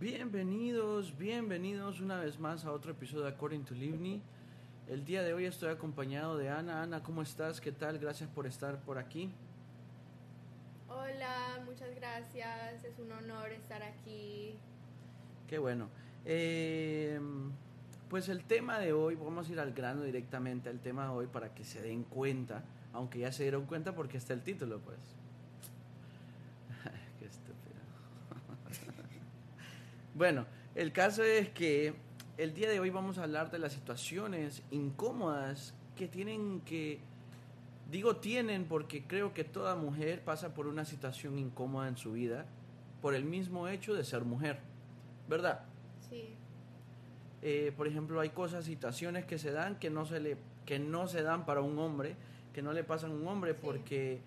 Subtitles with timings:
[0.00, 4.22] Bienvenidos, bienvenidos una vez más a otro episodio de According to Livni.
[4.88, 6.82] El día de hoy estoy acompañado de Ana.
[6.82, 7.60] Ana, ¿cómo estás?
[7.60, 7.98] ¿Qué tal?
[7.98, 9.30] Gracias por estar por aquí.
[10.88, 12.82] Hola, muchas gracias.
[12.82, 14.54] Es un honor estar aquí.
[15.46, 15.90] Qué bueno.
[16.24, 17.20] Eh,
[18.08, 21.26] pues el tema de hoy, vamos a ir al grano directamente al tema de hoy
[21.26, 22.64] para que se den cuenta,
[22.94, 24.98] aunque ya se dieron cuenta porque está el título, pues.
[27.18, 27.50] Qué estúpido.
[30.20, 31.94] Bueno, el caso es que
[32.36, 37.00] el día de hoy vamos a hablar de las situaciones incómodas que tienen que,
[37.90, 42.44] digo tienen porque creo que toda mujer pasa por una situación incómoda en su vida
[43.00, 44.58] por el mismo hecho de ser mujer,
[45.26, 45.62] ¿verdad?
[46.10, 46.34] Sí.
[47.40, 51.08] Eh, por ejemplo, hay cosas, situaciones que se dan que no se le, que no
[51.08, 52.14] se dan para un hombre,
[52.52, 53.58] que no le pasan a un hombre Sí.
[53.62, 54.20] porque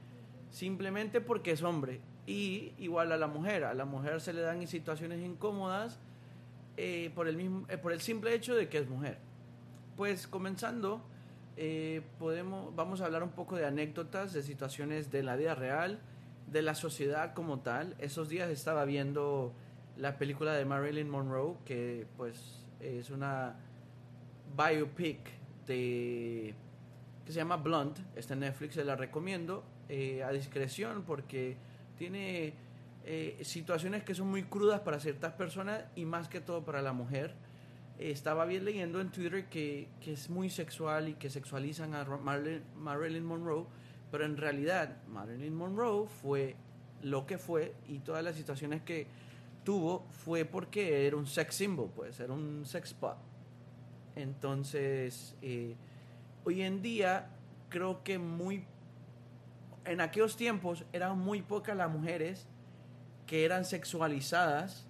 [0.50, 2.02] simplemente porque es hombre.
[2.26, 6.00] Y igual a la mujer, a la mujer se le dan situaciones incómodas
[6.78, 9.18] eh, por el mismo, eh, por el simple hecho de que es mujer.
[9.98, 11.02] Pues comenzando,
[11.58, 16.00] eh, podemos, vamos a hablar un poco de anécdotas, de situaciones de la vida real,
[16.48, 17.96] de la sociedad como tal.
[18.00, 19.54] Esos días estaba viendo
[19.98, 23.56] la película de Marilyn Monroe, que pues es una
[24.58, 25.20] biopic
[25.68, 26.56] de
[27.26, 29.64] que se llama Blunt, está en Netflix, se la recomiendo
[30.26, 31.56] a discreción porque
[32.04, 32.54] tiene
[33.06, 36.92] eh, situaciones que son muy crudas para ciertas personas y más que todo para la
[36.92, 37.34] mujer.
[37.98, 43.68] Estaba bien leyendo en Twitter que, es muy sexual y que sexualizan a Marilyn, Monroe,
[44.12, 46.58] pero en realidad Marilyn Monroe fue
[47.02, 49.08] lo que fue y todas las situaciones que
[49.64, 53.16] tuvo fue porque era un sex symbol, pues era un sex spot.
[54.18, 55.78] Entonces, eh,
[56.44, 57.30] hoy en día
[57.70, 58.66] creo que muy
[59.86, 62.48] en aquellos tiempos eran muy pocas las mujeres
[63.28, 64.88] que eran sexualizadas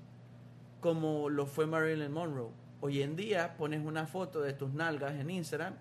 [0.81, 2.51] como lo fue Marilyn Monroe.
[2.81, 5.75] Hoy en día pones una foto de tus nalgas en Instagram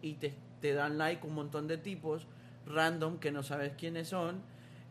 [0.00, 2.26] y te, te dan like un montón de tipos
[2.66, 4.40] random que no sabes quiénes son,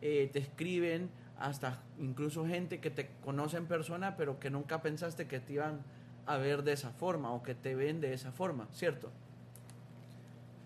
[0.02, 5.26] eh, te escriben hasta incluso gente que te conoce en persona pero que nunca pensaste
[5.26, 5.80] que te iban
[6.26, 9.10] a ver de esa forma o que te ven de esa forma, ¿cierto?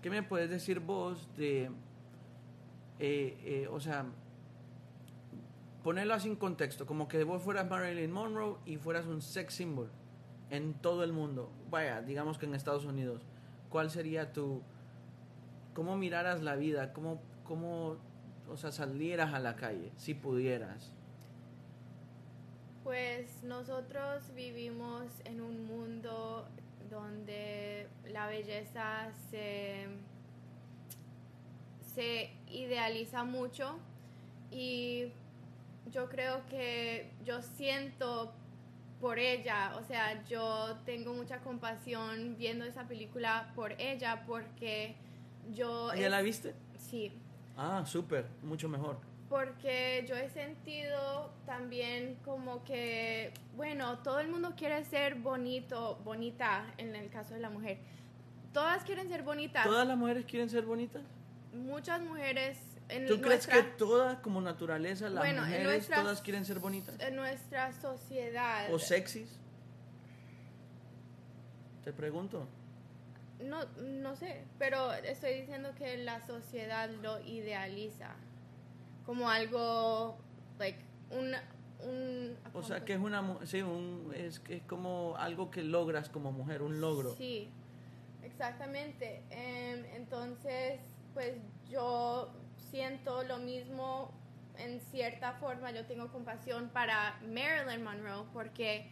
[0.03, 1.71] ¿Qué me puedes decir vos de,
[3.00, 4.05] eh, eh, o sea,
[5.83, 9.91] ponerlo así en contexto, como que vos fueras Marilyn Monroe y fueras un sex symbol
[10.50, 13.22] en todo el mundo, vaya, digamos que en Estados Unidos,
[13.71, 14.62] ¿cuál sería tu,
[15.72, 17.97] cómo miraras la vida, cómo, cómo,
[18.50, 20.93] o sea, salieras a la calle, si pudieras?
[22.84, 26.47] Pues nosotros vivimos en un mundo
[26.91, 29.87] donde la belleza se,
[31.95, 33.77] se idealiza mucho
[34.51, 35.06] y
[35.93, 38.33] yo creo que yo siento
[39.01, 44.95] por ella, o sea, yo tengo mucha compasión viendo esa película por ella porque
[45.55, 45.93] yo...
[45.95, 46.55] ¿Ya la viste?
[46.79, 47.12] Sí,
[47.56, 48.99] Ah, súper, mucho mejor.
[49.29, 56.65] porque yo he sentido también como que, bueno, todo el mundo quiere ser bonito, bonita
[56.79, 57.79] en el caso de la mujer.
[58.53, 59.65] Todas quieren ser bonitas.
[59.65, 61.03] ¿Todas las mujeres quieren ser bonitas?
[61.53, 66.44] Muchas mujeres en ¿Tú crees nuestra, que todas, como naturaleza, las Bueno, mujeres todas quieren
[66.44, 66.94] ser bonitas?
[67.00, 68.72] en nuestra sociedad.
[68.72, 69.38] ¿O sexys?
[71.84, 72.47] Te pregunto.
[73.43, 78.15] no, no sé, pero estoy diciendo que la sociedad lo idealiza
[79.06, 80.19] como algo,
[80.59, 80.78] like,
[81.11, 81.34] un...
[81.88, 86.32] un O sea, que es una sí, un, es es como algo que logras como
[86.32, 87.15] mujer, un logro.
[87.17, 87.49] Sí,
[88.22, 89.22] exactamente.
[89.31, 90.81] Em, entonces,
[91.15, 91.37] pues
[91.69, 92.32] yo
[92.71, 94.12] siento lo mismo
[94.59, 95.71] en cierta forma.
[95.71, 98.91] Yo tengo compasión para Marilyn Monroe porque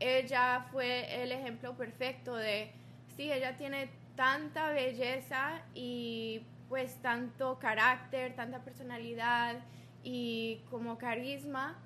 [0.00, 2.72] ella fue el ejemplo perfecto de,
[3.16, 9.56] sí, ella tiene tanta belleza y pues tanto carácter, tanta personalidad
[10.02, 11.78] y como carisma,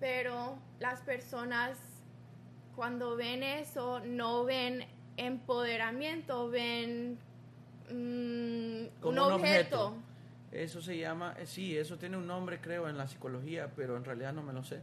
[0.00, 1.78] pero las personas
[2.74, 7.18] cuando ven eso no ven empoderamiento, ven
[7.90, 9.86] mm, Como un objeto.
[9.86, 10.02] objeto.
[10.52, 14.04] Eso se llama, eh, sí, eso tiene un nombre creo en la psicología, pero en
[14.04, 14.80] realidad no me lo sé.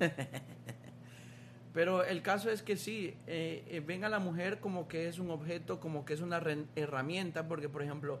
[1.72, 5.18] pero el caso es que sí, eh, eh, ven a la mujer como que es
[5.18, 6.42] un objeto, como que es una
[6.76, 8.20] herramienta, porque por ejemplo,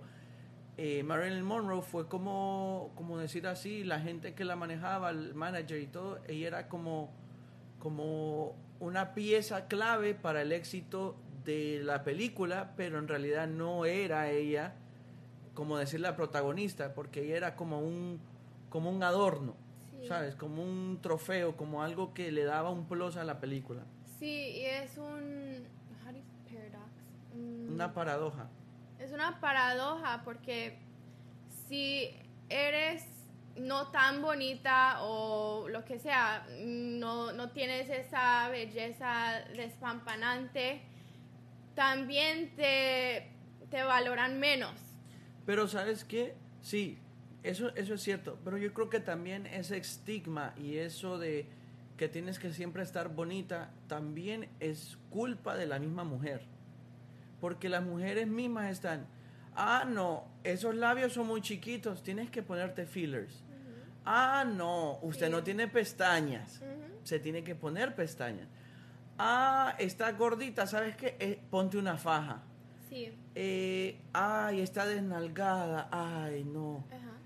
[0.76, 5.78] eh, Marilyn Monroe fue como, como decir así, la gente que la manejaba, el manager
[5.78, 7.10] y todo, ella era como,
[7.78, 11.16] como una pieza clave para el éxito
[11.50, 14.74] de la película, pero en realidad no era ella,
[15.54, 18.20] como decir la protagonista, porque ella era como un,
[18.68, 19.54] como un adorno.
[20.00, 20.06] Sí.
[20.06, 20.34] ¿sabes?
[20.34, 23.82] Como un trofeo, como algo que le daba un plus a la película.
[24.18, 25.66] Sí, y es un...
[26.14, 26.90] You, paradox?
[27.34, 28.48] Mm, Una paradoja.
[28.98, 30.78] Es una paradoja porque
[31.68, 32.10] si
[32.48, 33.04] eres
[33.56, 40.82] no tan bonita o lo que sea, no, no tienes esa belleza despampanante,
[41.84, 43.26] también te,
[43.70, 44.74] te valoran menos.
[45.46, 46.34] Pero ¿sabes qué?
[46.60, 46.98] Sí,
[47.42, 51.46] eso, eso es cierto, pero yo creo que también ese estigma y eso de
[51.96, 56.42] que tienes que siempre estar bonita, también es culpa de la misma mujer.
[57.40, 59.06] Porque las mujeres mismas están,
[59.56, 63.42] ah, no, esos labios son muy chiquitos, tienes que ponerte fillers.
[64.04, 65.32] Ah, no, usted Sí.
[65.32, 66.60] no tiene pestañas,
[67.04, 68.48] se tiene que poner pestañas.
[69.22, 71.14] Ah, está gordita, ¿sabes qué?
[71.20, 72.40] Eh, ponte una faja.
[72.88, 73.12] Sí.
[73.34, 76.86] Eh, ay, está desnalgada, ay, no.
[76.90, 77.18] Ajá.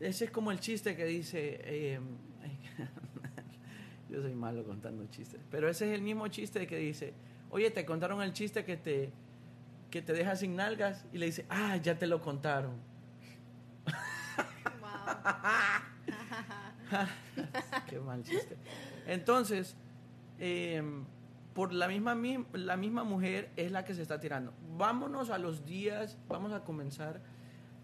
[0.00, 1.60] Ese es como el chiste que dice.
[1.62, 2.00] eh,
[4.10, 5.40] yo soy malo contando chistes.
[5.48, 7.14] Pero ese es el mismo chiste que dice:
[7.50, 9.12] Oye, te contaron el chiste que te,
[9.88, 11.06] que te deja sin nalgas.
[11.12, 12.72] Y le dice: Ah, ya te lo contaron.
[14.80, 15.14] Wow.
[17.88, 18.56] Qué mal chiste.
[19.06, 19.76] Entonces,
[20.40, 20.82] eh,
[21.56, 24.52] por la misma, mi- la misma mujer es la que se está tirando.
[24.76, 27.20] Vámonos a los días, vamos a comenzar.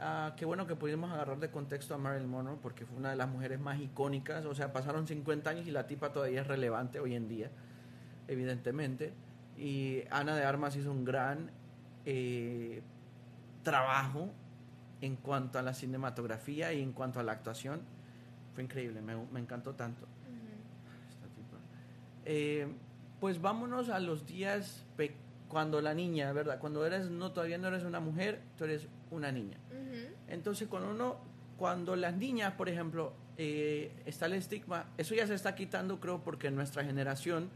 [0.04, 3.16] ah, qué bueno que pudimos agarrar de contexto a Marilyn Monroe porque fue una de
[3.16, 4.44] las mujeres más icónicas.
[4.46, 7.50] O sea, pasaron 50 años y la tipa todavía es relevante hoy en día,
[8.28, 9.12] evidentemente.
[9.56, 11.50] Y Ana de Armas hizo un gran
[12.04, 12.82] eh,
[13.62, 14.28] trabajo
[15.00, 17.80] en cuanto a la cinematografía y en cuanto a la actuación.
[18.54, 20.02] Fue increíble, me, me encantó tanto.
[20.02, 21.08] Ujú.
[21.10, 21.56] Esta tipa.
[22.24, 22.66] Eh,
[23.22, 25.14] pues vámonos a los días pe-
[25.46, 26.58] cuando la niña, ¿verdad?
[26.58, 29.58] Cuando eres, no, todavía no eres una mujer, tú eres una niña.
[30.26, 31.18] Entonces, cuando uno,
[31.56, 36.18] cuando las niñas, por ejemplo, eh, está el estigma, eso ya se está quitando, creo,
[36.24, 37.48] porque en nuestra generación,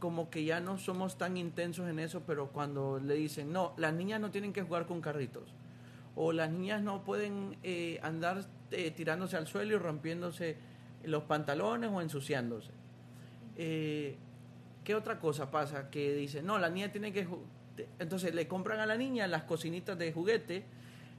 [0.00, 3.94] como que ya no somos tan intensos en eso, pero cuando le dicen, no, las
[3.94, 5.44] niñas no tienen que jugar con carritos,
[6.14, 10.58] o las niñas no pueden eh, andar eh, tirándose al suelo y rompiéndose
[11.04, 12.72] los pantalones o ensuciándose.
[13.56, 14.18] Eh,
[14.84, 15.90] ¿Qué otra cosa pasa?
[15.90, 17.26] Que dicen, no, la niña tiene que...
[17.98, 20.64] Entonces le compran a la niña las cocinitas de juguete,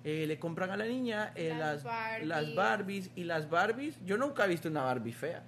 [0.03, 2.27] eh, le compran a la niña eh, Las las, Barbies.
[2.27, 3.99] las Barbies y las Barbies.
[4.05, 5.43] Yo nunca he visto una Barbie fea.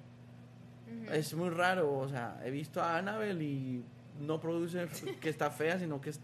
[1.04, 1.14] Ujú.
[1.14, 3.84] Es muy raro, o sea, he visto a Annabelle y
[4.20, 4.88] no produce
[5.22, 6.20] que está fea, sino que es-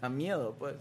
[0.00, 0.76] da miedo, pues.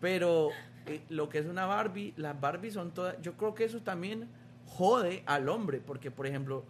[0.00, 0.50] Pero
[0.86, 3.20] eh, lo que es una Barbie, las Barbies son todas.
[3.22, 4.28] Yo creo que eso también
[4.66, 6.64] jode al hombre, porque, por ejemplo,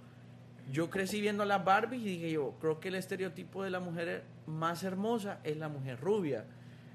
[0.72, 4.24] yo crecí viendo las Barbies y dije yo, creo que el estereotipo de la mujer
[4.46, 6.44] más hermosa es la mujer rubia,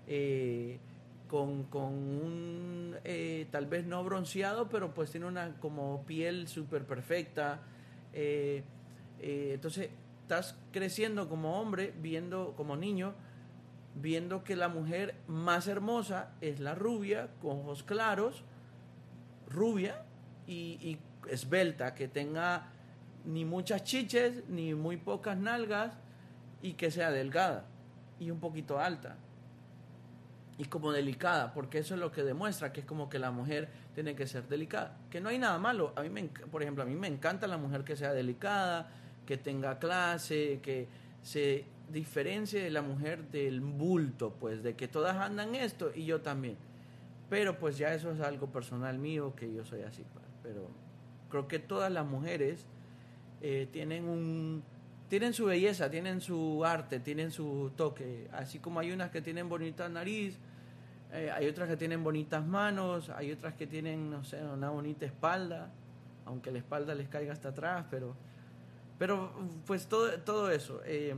[0.07, 0.79] eh,
[1.29, 6.85] con, con un, eh, tal vez no bronceado, pero pues tiene una como piel súper
[6.85, 7.61] perfecta.
[8.13, 8.63] eh,
[9.19, 9.89] entonces,
[10.23, 13.13] estás creciendo como hombre, viendo como niño,
[13.95, 18.43] viendo que la mujer más hermosa es la rubia, con ojos claros,
[19.47, 20.03] rubia
[20.47, 20.97] y
[21.29, 22.71] esbelta, que tenga
[23.25, 25.93] ni muchas chiches, ni muy pocas nalgas,
[26.61, 27.65] y que sea delgada
[28.19, 29.17] y un poquito alta.
[30.57, 33.69] Y como delicada, porque eso es lo que demuestra, que es como que la mujer
[33.95, 34.95] tiene que ser delicada.
[35.09, 35.91] Que no hay nada malo.
[35.95, 38.91] A mí, me, por ejemplo, a mí me encanta la mujer que sea delicada,
[39.25, 40.87] que tenga clase, que
[41.23, 46.21] se diferencie de la mujer del bulto, pues, de que todas andan esto y yo
[46.21, 46.57] también.
[47.29, 50.03] Pero pues ya eso es algo personal mío, que yo soy así.
[50.13, 50.25] pues.
[50.43, 50.69] Pero
[51.29, 52.67] creo que todas las mujeres
[53.41, 54.63] eh, tienen un
[55.09, 58.29] tienen su belleza, tienen su arte, tienen su toque.
[58.31, 60.37] Así como hay unas que tienen bonita nariz,
[61.11, 65.05] eh, hay otras que tienen bonitas manos, hay otras que tienen, no sé, una bonita
[65.05, 65.69] espalda,
[66.25, 68.15] aunque la espalda les caiga hasta atrás, pero,
[68.97, 69.33] pero
[69.65, 70.81] pues todo, todo eso.
[70.85, 71.13] eh,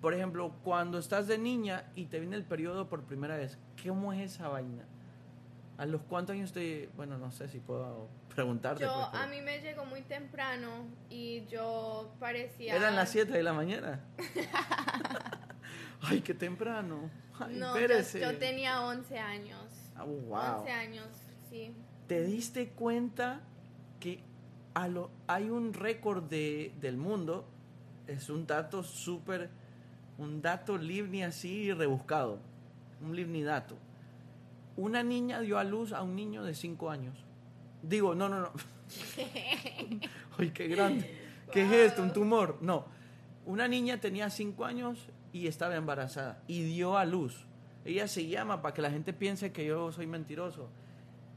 [0.00, 4.12] por ejemplo, cuando estás de niña y te viene el periodo por primera vez, ¿cómo
[4.12, 4.84] es esa vaina?
[5.78, 6.88] ¿A los cuántos años te.?
[6.96, 8.84] Bueno, no sé si puedo preguntarte.
[8.84, 12.76] Yo, pues, a mí me llegó muy temprano y yo parecía...
[12.76, 14.04] Eran las 7 de la mañana.
[16.02, 17.10] Ay, qué temprano.
[17.40, 19.64] Ay, No, yo, yo tenía 11 años.
[19.96, 20.60] Ah, wow.
[20.60, 21.08] 11 años,
[21.50, 21.74] sí.
[22.06, 23.40] ¿Te diste cuenta
[23.98, 24.22] que
[24.74, 27.48] a lo, hay un récord de, del mundo?
[28.06, 29.50] Es un dato súper,
[30.18, 32.38] un dato livni así rebuscado.
[33.00, 33.76] Un livni dato.
[34.76, 37.25] Una niña dio a luz a un niño de 5 años.
[37.82, 38.52] Digo, no, no, no.
[40.38, 41.18] Ay, qué grande.
[41.52, 42.02] ¿Qué es esto?
[42.02, 42.58] ¿Un tumor?
[42.60, 42.86] No.
[43.44, 47.46] Una niña tenía 5 años y estaba embarazada y dio a luz.
[47.84, 50.68] Ella se llama para que la gente piense que yo soy mentiroso.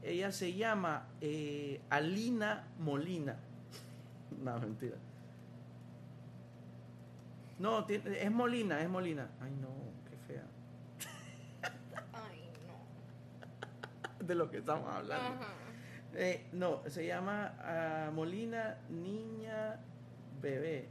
[0.02, 3.36] Ella se llama eh, Alina Molina.
[4.42, 4.96] no, mentira.
[7.58, 9.28] No, tiene- es Molina, es Molina.
[9.40, 9.68] Ay, no,
[10.08, 10.44] qué fea.
[12.12, 14.24] Ay, no.
[14.26, 15.26] De lo que estamos hablando.
[15.44, 15.52] Ajá.
[16.14, 19.78] Eh, no, se llama ah, Molina Niña
[20.42, 20.88] Bebé.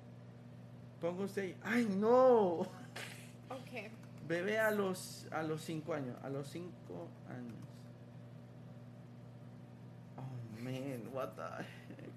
[1.02, 1.58] Ponga usted ahí.
[1.64, 2.68] ¡Ay, no!
[3.50, 3.92] Ok.
[4.28, 6.16] Bebé a los a los cinco años.
[6.22, 7.58] A los cinco años.
[10.18, 12.12] Oh, man, what the heck.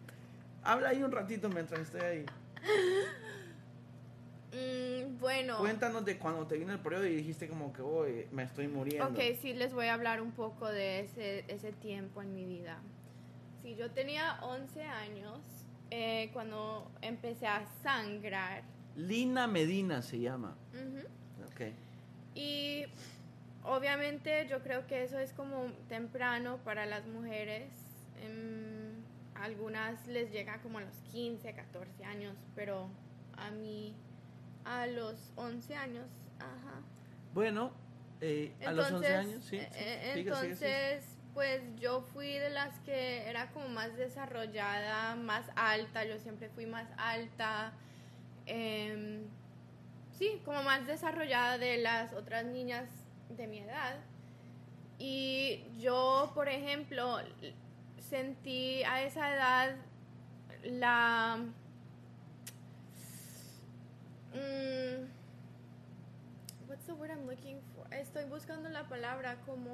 [0.63, 2.27] Habla ahí un ratito mientras estoy ahí.
[4.53, 5.59] Mm, bueno.
[5.59, 9.09] Cuéntanos de cuando te vino el periodo y dijiste como que, hoy me estoy muriendo.
[9.09, 12.79] Ok, sí, les voy a hablar un poco de ese, ese tiempo en mi vida.
[13.63, 15.39] Sí, yo tenía 11 años
[15.91, 18.63] eh, cuando empecé a sangrar.
[18.97, 20.57] Lina Medina se llama.
[20.75, 21.07] Ujú.
[21.47, 21.73] Ok.
[22.35, 22.85] Y
[23.65, 27.71] obviamente yo creo que eso es como temprano para las mujeres.
[28.21, 29.03] Em,
[29.35, 32.89] algunas les llega como a los 15, 14 años, pero
[33.37, 33.95] a mí
[34.65, 36.07] a los 11 años,
[36.39, 36.81] ajá.
[37.35, 37.73] Bueno,
[38.21, 39.57] eh, a los 11 años, sí.
[39.57, 39.79] eh, sí.
[39.79, 41.17] eh, Sigue, entonces, sigue.
[41.35, 46.67] pues yo fui de las que era como más desarrollada, más alta, yo siempre fui
[46.67, 47.73] más alta.
[48.47, 49.25] em,
[50.11, 52.89] sí, como más desarrollada de las otras niñas
[53.31, 53.97] de mi edad.
[54.99, 57.19] Y yo, por ejemplo,
[57.99, 59.77] sentí a esa edad
[60.65, 61.45] la...
[64.35, 65.07] mm,
[66.69, 67.87] what's the word I'm looking for?
[67.93, 69.71] Estoy buscando la palabra como...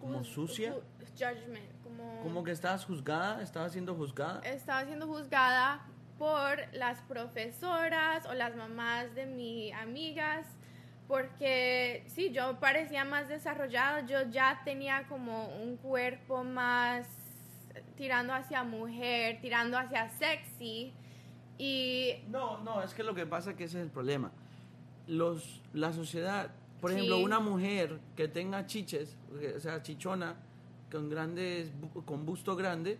[0.00, 0.72] Como, sucia.
[0.72, 0.82] ju-
[1.18, 2.22] Judgment, como...
[2.22, 4.40] Como que estabas juzgada, estabas siendo juzgada.
[4.44, 5.86] estaba siendo juzgada
[6.18, 10.46] por las profesoras o las mamás de mis amigas
[11.08, 17.06] porque sí, yo parecía más desarrollada, yo ya tenía como un cuerpo más
[17.96, 20.92] tirando hacia mujer, tirando hacia sexy
[21.60, 24.32] y No, no, es que lo que pasa es que ese es el problema.
[25.06, 26.50] Los, la sociedad,
[26.80, 26.96] por Sí.
[26.96, 29.16] ejemplo, una mujer que tenga chiches,
[29.56, 30.36] o sea, chichona,
[30.90, 31.70] con grandes,
[32.06, 32.98] con busto grande,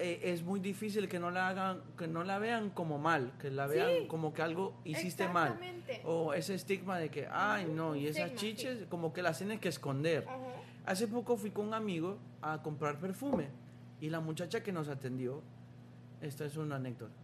[0.00, 3.50] eh, es muy difícil que no la hagan, que no la vean como mal, que
[3.50, 4.06] la vean Sí.
[4.08, 5.58] como que algo hiciste mal.
[6.04, 9.60] O ese estigma de que, ay, no, y esas estigma, chiches como que las tienes
[9.60, 10.26] que esconder.
[10.84, 13.48] Hace poco fui con un amigo a comprar perfume
[14.00, 15.42] y la muchacha que nos atendió,
[16.24, 17.14] esta es una anécdota.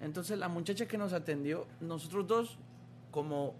[0.00, 2.58] Entonces la muchacha que nos atendió, nosotros dos,
[3.10, 3.54] como,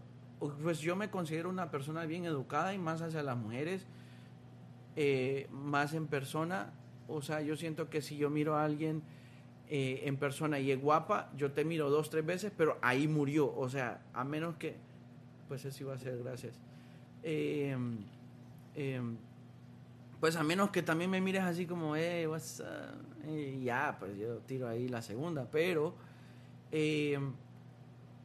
[0.62, 3.86] pues yo me considero una persona bien educada y más hacia las mujeres,
[4.96, 6.72] eh, más en persona.
[7.08, 9.02] O sea, yo siento que si yo miro a alguien
[9.68, 13.54] eh, en persona y es guapa, yo te miro dos, tres veces, pero ahí murió.
[13.56, 14.76] O sea, a menos que,
[15.48, 16.54] pues eso iba a ser, gracias.
[17.22, 17.76] Eh,
[18.74, 19.00] eh,
[20.20, 23.17] pues a menos que también me mires así como, eh, what's up?
[23.28, 25.46] Eh, ya, pues yo tiro ahí la segunda.
[25.50, 25.94] Pero
[26.72, 27.18] eh,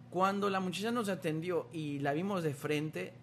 [0.09, 3.13] cuando la muchacha nos atendió y la vimos de frente,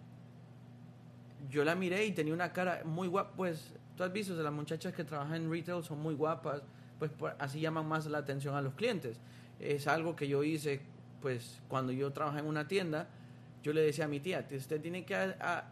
[1.49, 3.31] yo la miré y tenía una cara muy guapa.
[3.35, 6.61] Pues tú has visto, de las muchachas que trabajan en retail son muy guapas,
[6.99, 9.17] pues por- así llaman más la atención a los clientes.
[9.59, 10.81] Es algo que yo hice,
[11.21, 13.07] pues cuando yo trabajaba en una tienda,
[13.63, 15.63] yo le decía a mi tía, usted tiene que, a- a-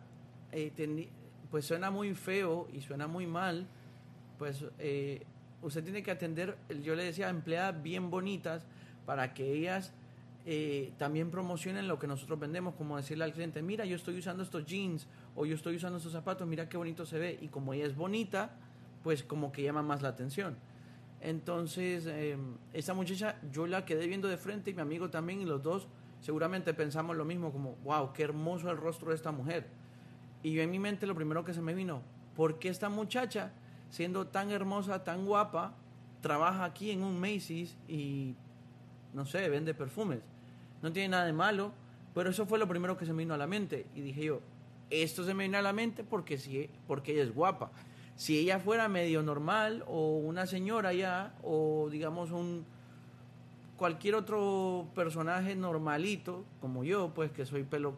[0.51, 1.07] eh, tendi-
[1.51, 3.65] pues suena muy feo y suena muy mal,
[4.37, 5.23] pues eh,
[5.61, 8.65] usted tiene que atender, yo le decía, empleadas bien bonitas
[9.05, 9.93] para que ellas
[10.45, 14.43] eh, también promocionen lo que nosotros vendemos, como decirle al cliente, mira, yo estoy usando
[14.43, 17.37] estos jeans o yo estoy usando estos zapatos, mira qué bonito se ve.
[17.41, 18.51] Y como ella es bonita,
[19.03, 20.57] pues como que llama más la atención.
[21.21, 22.37] Entonces, eh,
[22.73, 25.87] esa muchacha, yo la quedé viendo de frente y mi amigo también, y los dos
[26.21, 29.67] seguramente pensamos lo mismo, como, wow, qué hermoso el rostro de esta mujer.
[30.41, 32.01] Y yo en mi mente lo primero que se me vino,
[32.35, 33.51] ¿por qué esta muchacha,
[33.89, 35.73] siendo tan hermosa, tan guapa,
[36.21, 38.35] trabaja aquí en un Macy's y,
[39.13, 40.19] no sé, vende perfumes?
[40.81, 41.71] No tiene nada de malo,
[42.13, 43.85] pero eso fue lo primero que se me vino a la mente.
[43.95, 44.41] Y dije yo,
[44.89, 47.71] esto se me vino a la mente porque, si, porque ella es guapa.
[48.15, 52.65] Si ella fuera medio normal o una señora ya, o digamos un
[53.77, 57.95] cualquier otro personaje normalito, como yo, pues que soy pelo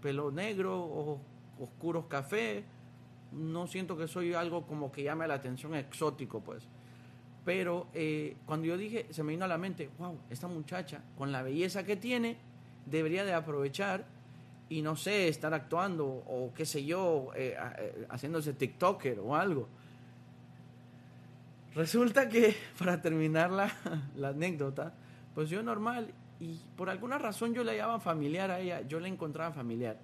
[0.00, 1.20] pelo negro, ojos
[1.60, 2.64] oscuros café.
[3.32, 6.64] No siento que soy algo como que llame la atención exótico, pues.
[7.44, 11.32] Pero eh, cuando yo dije, se me vino a la mente, wow, esta muchacha, con
[11.32, 12.36] la belleza que tiene,
[12.86, 14.04] debería de aprovechar
[14.68, 19.68] y no sé, estar actuando o qué sé yo, eh, eh, haciéndose TikToker o algo.
[21.74, 23.72] Resulta que, para terminar la,
[24.16, 24.94] la anécdota,
[25.34, 29.08] pues yo normal, y por alguna razón yo la llamaba familiar a ella, yo la
[29.08, 29.98] encontraba familiar.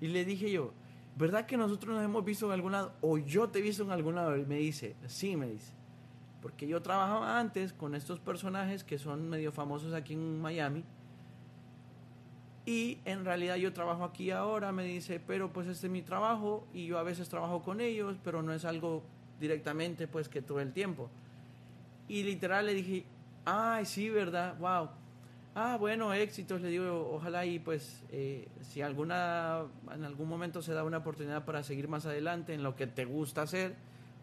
[0.00, 0.72] Y le dije yo,
[1.16, 2.92] ¿verdad que nosotros nos hemos visto en algún lado?
[3.00, 4.36] O yo te he visto en algún lado.
[4.36, 5.72] Y me dice, sí, me dice.
[6.42, 10.84] Porque yo trabajaba antes con estos personajes que son medio famosos aquí en Miami.
[12.66, 16.66] Y en realidad yo trabajo aquí ahora, me dice, pero pues este es mi trabajo
[16.74, 19.04] y yo a veces trabajo con ellos, pero no es algo
[19.38, 21.08] directamente pues que todo el tiempo.
[22.08, 23.04] Y literal le dije,
[23.44, 24.56] ay, sí, ¿verdad?
[24.58, 24.90] Wow.
[25.58, 30.74] Ah, bueno, éxitos, le digo, ojalá y pues eh, si alguna, en algún momento se
[30.74, 33.74] da una oportunidad para seguir más adelante en lo que te gusta hacer,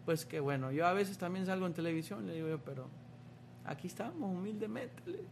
[0.04, 2.86] pues que bueno, yo a veces también salgo en televisión, le digo yo, pero
[3.64, 5.24] aquí estamos, humildemente.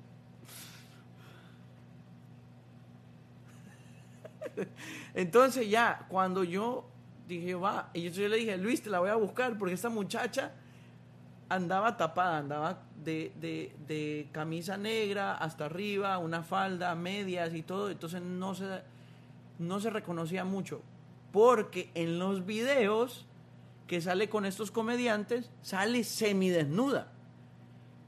[5.15, 6.85] Entonces ya, cuando yo
[7.29, 10.51] dije, va, y yo, le dije, Luis, te la voy a buscar porque esta muchacha
[11.55, 13.33] andaba tapada, andaba de,
[13.87, 18.83] de, camisa negra hasta arriba, una falda, medias y todo, entonces no se,
[19.59, 20.83] no se reconocía mucho,
[21.33, 23.27] porque en los videos
[23.87, 27.13] que sale con estos comediantes, sale semidesnuda.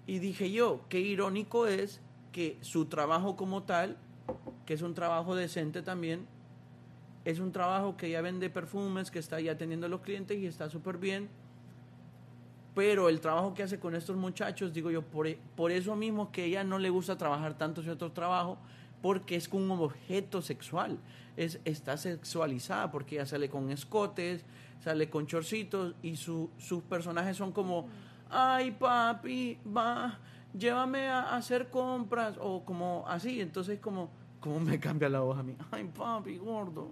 [0.06, 2.00] Y dije yo, qué irónico es
[2.32, 3.96] que su trabajo como tal,
[4.64, 6.26] que es un trabajo decente también,
[7.24, 10.46] es un trabajo que ya vende perfumes, que está ya atendiendo a los clientes y
[10.46, 11.28] está súper bien.
[12.74, 16.44] Pero el trabajo que hace con estos muchachos, digo yo, por, por eso mismo que
[16.44, 18.58] ella no le gusta trabajar tanto otro trabajo,
[19.00, 20.98] porque es un objeto sexual,
[21.36, 24.44] es, está sexualizada, porque ella sale con escotes,
[24.82, 27.86] sale con chorcitos y su, sus personajes son como,
[28.30, 30.18] ay papi, va,
[30.58, 35.42] llévame a hacer compras, o como así, entonces como, ¿cómo me cambia la voz a
[35.42, 35.54] mí?
[35.70, 36.90] Ay papi, gordo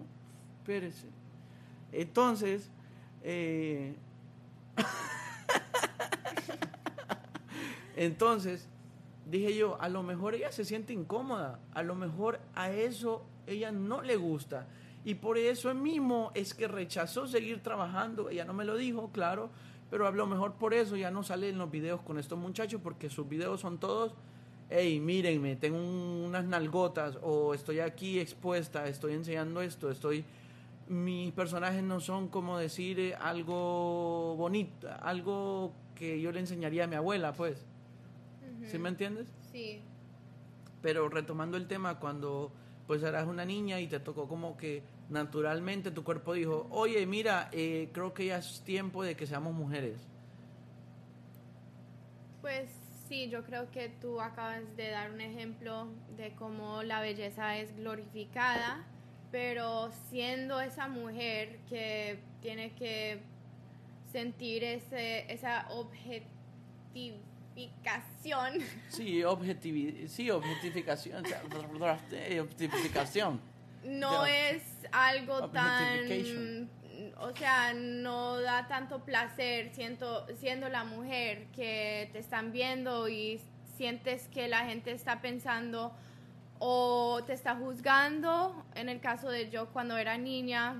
[0.62, 1.08] espérese.
[1.90, 2.70] Entonces,
[3.22, 3.94] eh,
[7.96, 8.68] entonces,
[9.30, 13.72] dije yo, a lo mejor ella se siente incómoda, a lo mejor a eso ella
[13.72, 14.66] no le gusta.
[15.04, 18.30] Y por eso mismo es que rechazó seguir trabajando.
[18.30, 19.50] Ella no me lo dijo, claro,
[19.90, 22.80] pero a lo mejor por eso ya no sale en los videos con estos muchachos,
[22.82, 24.14] porque sus videos son todos,
[24.70, 30.24] hey, mírenme, tengo unas nalgotas, o estoy aquí expuesta, estoy enseñando esto, estoy
[30.88, 36.86] mis personajes no son como decir eh, algo bonito, algo que yo le enseñaría a
[36.86, 37.64] mi abuela, pues.
[38.66, 39.28] ¿Sí me entiendes?
[39.50, 39.82] Sí.
[40.80, 42.52] Pero retomando el tema, cuando
[42.86, 47.48] pues eras una niña y te tocó como que naturalmente tu cuerpo dijo, oye, mira,
[47.52, 49.96] eh, creo que ya es tiempo de que seamos mujeres.
[52.40, 52.68] Pues
[53.08, 57.74] sí, yo creo que tú acabas de dar un ejemplo de cómo la belleza es
[57.76, 58.84] glorificada
[59.32, 63.22] pero siendo esa mujer que tiene que
[64.12, 65.66] sentir ese, esa
[67.52, 68.60] objetificación.
[68.88, 69.22] Sí,
[70.08, 71.24] sí objetificación.
[72.38, 73.40] objetificación.
[73.84, 74.62] No es
[74.92, 76.70] algo tan...
[77.18, 83.40] O sea, no da tanto placer siendo, siendo la mujer que te están viendo y
[83.76, 85.92] sientes que la gente está pensando
[86.58, 90.76] o te está juzgando, en el caso de yo cuando era niña,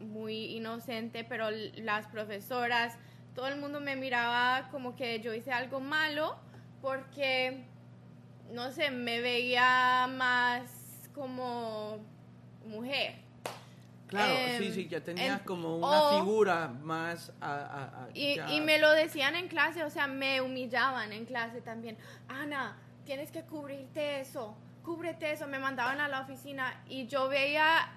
[0.00, 2.98] muy inocente, pero las profesoras,
[3.34, 6.36] todo el mundo me miraba como que yo hice algo malo
[6.80, 7.64] porque,
[8.52, 10.70] no sé, me veía más
[11.14, 11.98] como
[12.66, 13.16] mujer.
[14.06, 17.32] Claro, sí, sí, ya tenías como una figura más...
[18.12, 21.96] y, y me lo decían en clase, o sea, me humillaban en clase también.
[22.28, 27.88] Ana, tienes que cubrirte eso cúbrete eso, me mandaban a la oficina y yo veía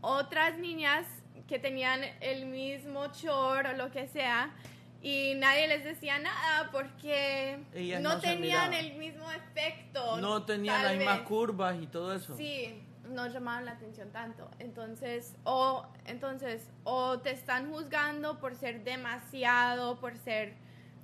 [0.00, 1.06] otras niñas
[1.52, 4.54] que tenían el mismo chor o lo que sea
[5.02, 7.58] y nadie les decía nada porque
[8.00, 10.16] no, tenían el mismo efecto.
[10.16, 12.34] No tenían las mismas curvas y todo eso.
[12.38, 14.50] Sí, no llamaban la atención tanto.
[14.60, 20.54] Entonces, o entonces o te están juzgando por ser demasiado, por ser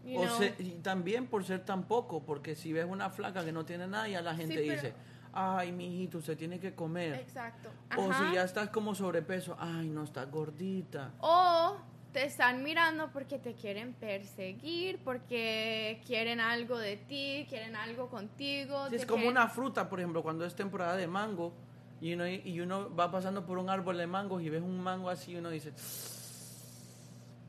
[0.06, 4.08] y también por ser tan poco, porque si ves una flaca que no tiene nada,
[4.08, 4.94] ya la gente dice,
[5.38, 7.14] ay, mijito, se tiene que comer.
[7.14, 7.70] Exacto.
[7.96, 11.12] O si ya estás como sobrepeso, ay, no, estás gordita.
[11.20, 11.76] O
[12.12, 18.88] te están mirando porque te quieren perseguir, porque quieren algo de ti, quieren algo contigo.
[18.88, 21.52] es como una fruta, por ejemplo, cuando es temporada de mango
[22.00, 25.08] y uno, y uno va pasando por un árbol de mangos y ves un mango
[25.08, 25.72] así, uno dice,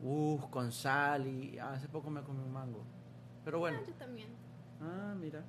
[0.03, 2.83] uff, con sal y hace poco me comí un mango.
[3.43, 3.79] Pero bueno.
[3.81, 4.29] Ah, yo también.
[4.81, 5.43] Ah, mira.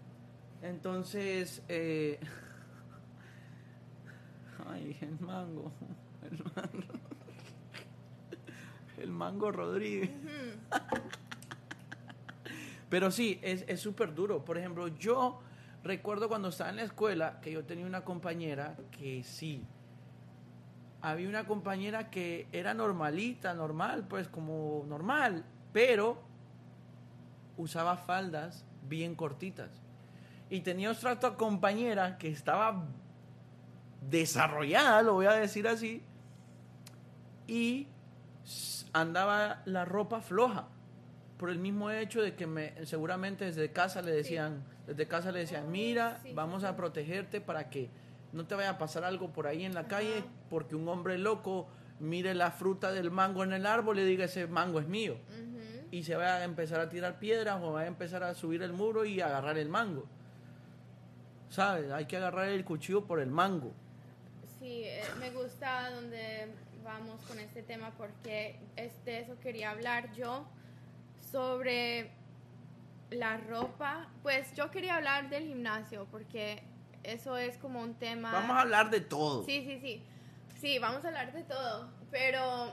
[0.63, 2.21] Entonces, eh,
[4.67, 5.73] ay, el mango,
[6.31, 7.01] el mango,
[8.99, 10.11] el mango Rodríguez.
[12.89, 14.45] Pero sí, es súper duro.
[14.45, 15.41] Por ejemplo, yo
[15.83, 19.65] recuerdo cuando estaba en la escuela que yo tenía una compañera que sí,
[21.03, 26.21] había una compañera que era normalita, normal, pues como normal, pero
[27.57, 29.71] usaba faldas bien cortitas.
[30.51, 32.85] Y tenía otra compañera que estaba
[34.11, 36.03] desarrollada, lo voy a decir así,
[37.47, 37.87] y
[38.93, 40.69] andaba la ropa floja
[41.41, 45.39] por el mismo hecho de que me, seguramente desde casa le decían, desde casa le
[45.39, 47.89] decían, mira, vamos a protegerte para que
[48.33, 51.67] no te vaya a pasar algo por ahí en la calle, porque un hombre loco
[51.99, 55.17] mire la fruta del mango en el árbol y diga, ese mango es mío.
[55.91, 58.73] Y se va a empezar a tirar piedras o va a empezar a subir el
[58.73, 60.07] muro y agarrar el mango.
[61.51, 61.91] ¿Sabes?
[61.91, 63.73] Hay que agarrar el cuchillo por el mango.
[64.59, 66.49] Sí, eh, me gusta donde
[66.85, 70.47] vamos con este tema porque es de eso quería hablar yo
[71.33, 72.13] sobre
[73.11, 74.09] la ropa.
[74.23, 76.63] Pues yo quería hablar del gimnasio porque
[77.03, 78.33] eso es como un tema.
[78.33, 79.45] Vamos a hablar de todo.
[79.45, 80.03] Sí, sí, sí.
[80.61, 81.89] Sí, vamos a hablar de todo.
[82.11, 82.73] Pero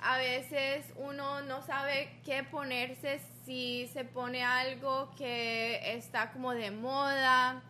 [0.00, 6.70] a veces uno no sabe qué ponerse si se pone algo que está como de
[6.70, 7.62] moda,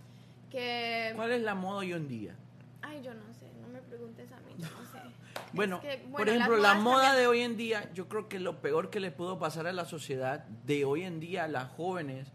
[0.56, 1.12] que...
[1.14, 2.34] ¿Cuál es la moda hoy en día?
[2.80, 4.98] Ay, yo no sé, no me preguntes a mí, yo no sé.
[5.52, 8.98] bueno, por ejemplo, la moda de hoy en día, yo creo que lo peor que
[8.98, 12.32] le pudo pasar a la sociedad de hoy en día, a las jóvenes,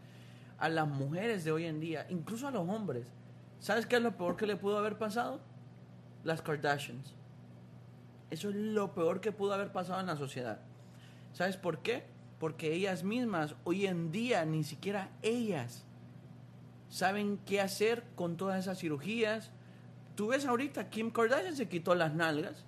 [0.58, 3.08] a las mujeres de hoy en día, incluso a los hombres,
[3.58, 5.40] ¿sabes qué es lo peor que le pudo haber pasado?
[6.22, 7.16] Las Kardashians.
[8.30, 10.60] Eso es lo peor que pudo haber pasado en la sociedad.
[11.32, 12.04] ¿Sabes por qué?
[12.38, 15.84] Porque ellas mismas, hoy en día, ni siquiera ellas
[16.92, 19.50] saben qué hacer con todas esas cirugías.
[20.14, 22.64] Tú ves ahorita, Kim Kardashian se quitó las nalgas,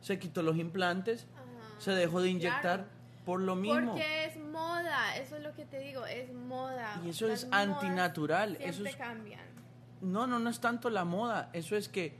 [0.00, 1.26] se quitó los implantes,
[1.78, 2.86] se dejó de inyectar
[3.24, 3.92] por lo mismo.
[3.92, 7.00] Porque es moda, eso es lo que te digo, es moda.
[7.04, 8.56] Y eso es antinatural.
[8.60, 9.40] Eso es, cambian.
[10.00, 12.16] No, no, no es tanto la moda, eso es que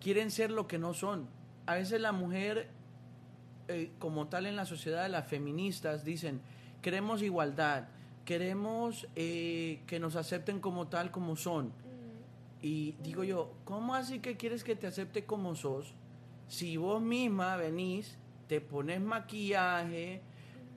[0.00, 1.28] quieren ser lo que no son
[1.66, 2.68] a veces la mujer,
[3.68, 6.40] eh, como tal en la sociedad, las feministas dicen,
[6.82, 7.84] queremos igualdad,
[8.24, 11.72] queremos eh, que nos acepten como tal, como son.
[12.62, 15.94] Y digo yo, ¿cómo así que quieres que te acepte como sos?
[16.48, 18.16] Si vos misma venís,
[18.48, 20.22] te pones maquillaje,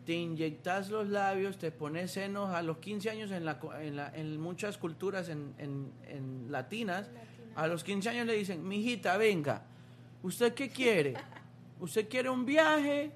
[0.06, 3.60] te inyectas los labios, te pones senos a los 15 años en, la,
[4.14, 7.10] en, muchas culturas en, en, latinas,
[7.56, 9.64] a los 15 años le dicen, mijita, venga,
[10.24, 11.14] ¿Usted qué quiere?
[11.80, 13.12] ¿Usted quiere un viaje?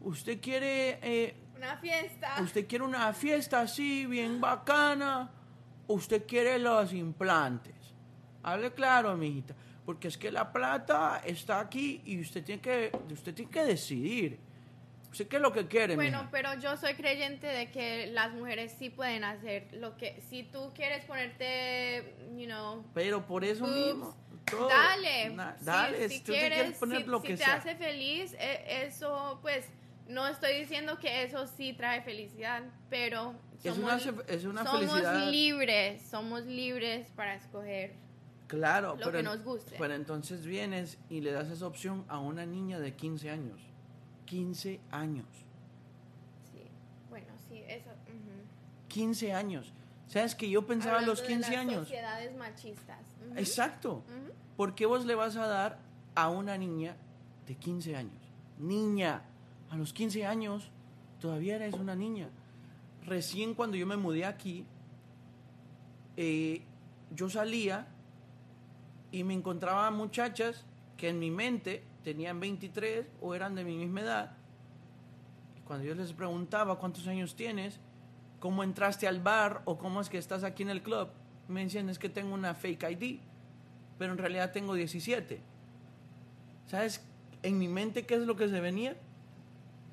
[0.00, 0.98] ¿Usted quiere...
[1.02, 2.36] Eh, una fiesta.
[2.40, 5.30] ¿Usted quiere una fiesta así, bien bacana?
[5.86, 7.74] ¿Usted quiere los implantes?
[8.42, 9.54] Hable claro, mijita.
[9.84, 14.38] Porque es que la plata está aquí y usted tiene que, usted tiene que decidir.
[15.10, 15.94] ¿Usted qué es lo que quiere?
[15.96, 20.22] Bueno, pero yo soy creyente de que las mujeres sí pueden hacer lo que...
[20.28, 22.84] Si tú quieres ponerte, you know...
[22.94, 24.14] Pero por eso mismo
[24.50, 25.36] Dale.
[25.60, 29.66] dale, si, quieres, poner lo que te hace feliz, e, eso pues
[30.08, 36.44] no estoy diciendo que eso sí trae felicidad, pero somos, es una, somos libres, somos
[36.44, 37.94] libres para escoger
[38.46, 39.76] claro, lo que nos guste.
[39.78, 43.60] Pero entonces vienes y le das esa opción a una niña de 15 años.
[44.24, 45.26] 15 años.
[46.52, 46.62] Sí,
[47.08, 47.90] bueno, sí, eso.
[48.88, 49.72] 15 años.
[50.06, 51.80] ¿Sabes que yo pensaba a los 15 años?
[51.80, 52.98] Sociedades machistas.
[53.36, 54.02] Exacto.
[54.56, 55.78] ¿Por qué vos le vas a dar
[56.14, 56.96] a una niña
[57.46, 58.32] de 15 años?
[58.58, 59.22] Niña,
[59.70, 60.70] a los 15 años
[61.20, 62.28] todavía eres una niña.
[63.04, 64.66] Recién cuando yo me mudé aquí,
[66.16, 66.62] eh,
[67.14, 67.86] yo salía
[69.10, 70.64] y me encontraba muchachas
[70.96, 74.36] que en mi mente tenían 23 o eran de mi misma edad.
[75.56, 77.80] Y cuando yo les preguntaba cuántos años tienes,
[78.40, 81.08] cómo entraste al bar o cómo es que estás aquí en el club,
[81.48, 83.20] me decían es que tengo una fake ID
[83.98, 85.40] pero en realidad tengo 17.
[86.66, 87.04] ¿Sabes?
[87.42, 88.96] En mi mente, ¿qué es lo que se venía?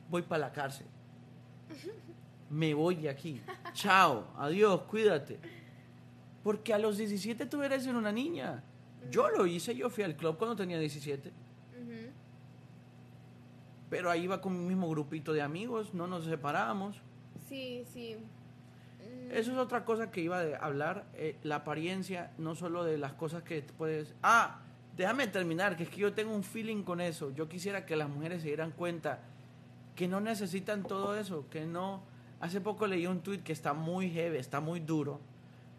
[0.10, 0.88] Voy para la cárcel.
[2.50, 3.41] Me voy de aquí.
[3.74, 5.39] Chao, adiós, cuídate.
[6.44, 8.63] Porque a los 17 tú eres una niña.
[9.10, 11.32] Yo lo hice, yo fui al club cuando tenía 17.
[13.89, 17.02] Pero ahí iba con mi mismo grupito de amigos, no nos separábamos.
[17.48, 18.18] Sí, sí.
[19.32, 23.13] Eso es otra cosa que iba a hablar, eh, la apariencia, no solo de las
[23.13, 24.13] cosas que puedes...
[24.22, 24.60] Ah,
[24.96, 27.32] déjame terminar, que es que yo tengo un feeling con eso.
[27.32, 29.20] Yo quisiera que las mujeres se dieran cuenta
[29.95, 32.03] que no necesitan todo eso, que no...
[32.41, 35.21] Hace poco leí un tweet que está muy heavy, está muy duro,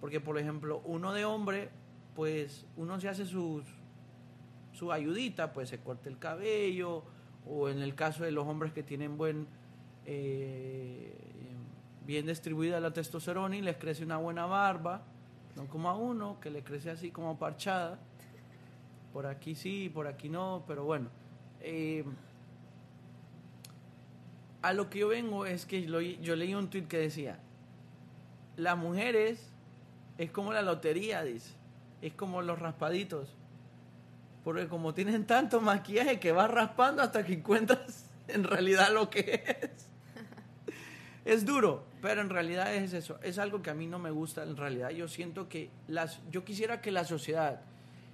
[0.00, 1.68] porque por ejemplo, uno de hombre,
[2.14, 3.62] pues uno se hace sus,
[4.72, 7.04] su ayudita, pues se corta el cabello,
[7.46, 9.46] o en el caso de los hombres que tienen buen...
[10.06, 11.12] Eh,
[12.06, 15.02] bien distribuida la testosterona y les crece una buena barba,
[15.56, 17.98] no como a uno que le crece así como parchada.
[19.12, 21.08] Por aquí sí, por aquí no, pero bueno.
[21.60, 22.04] eh,
[24.68, 27.38] a lo que yo vengo es que lo- yo leí un tweet que decía,
[28.56, 29.40] las mujeres
[30.18, 31.52] es como la lotería, dice,
[32.02, 33.34] es como los raspaditos,
[34.44, 39.42] porque como tienen tanto maquillaje que vas raspando hasta que encuentras en realidad lo que
[39.62, 39.86] es.
[41.24, 43.18] Es duro, pero en realidad es eso.
[43.20, 44.44] Es algo que a mí no me gusta.
[44.44, 47.60] En realidad yo siento que las, yo quisiera que la sociedad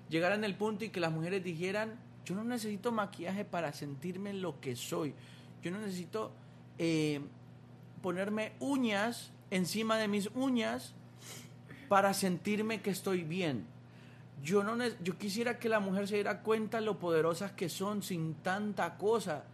[0.09, 4.33] llegara en el punto y que las mujeres dijeran, yo no necesito maquillaje para sentirme
[4.33, 5.13] lo que soy.
[5.63, 6.33] Yo no necesito
[6.79, 7.21] eh,
[8.03, 10.95] ponerme uñas encima de mis uñas
[11.89, 13.67] para sentirme que estoy bien.
[14.43, 18.35] Yo, no, yo quisiera que la mujer se diera cuenta lo poderosas que son sin
[18.35, 19.45] tanta cosa,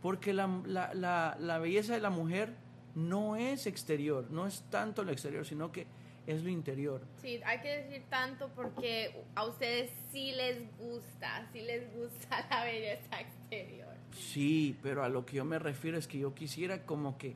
[0.00, 2.54] porque la, la- la- la belleza de la mujer
[2.94, 5.86] no es exterior, no es tanto lo exterior, sino que
[6.26, 7.02] es lo interior.
[7.20, 12.64] Sí, hay que decir tanto porque a ustedes sí les gusta, sí les gusta la
[12.64, 13.92] belleza exterior.
[14.12, 17.34] Sí, pero a lo que yo me refiero es que yo quisiera como que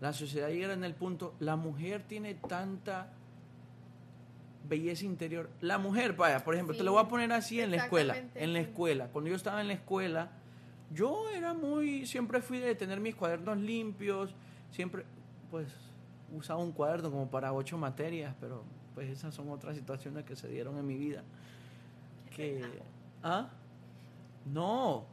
[0.00, 3.12] la sociedad llegara en el punto, la mujer tiene tanta
[4.68, 5.48] belleza interior.
[5.60, 8.52] La mujer, vaya, por ejemplo, te lo voy a poner así en la escuela, en
[8.52, 9.08] la escuela.
[9.08, 10.30] Cuando yo estaba en la escuela,
[10.92, 14.34] yo era muy, siempre fui de tener mis cuadernos limpios,
[14.70, 15.04] siempre,
[15.50, 15.68] pues,
[16.36, 20.48] usaba un cuaderno como para ocho materias, pero pues esas son otras situaciones que se
[20.48, 21.22] dieron en mi vida.
[22.34, 22.64] Que,
[23.22, 23.48] ¿ah?
[24.46, 25.06] No,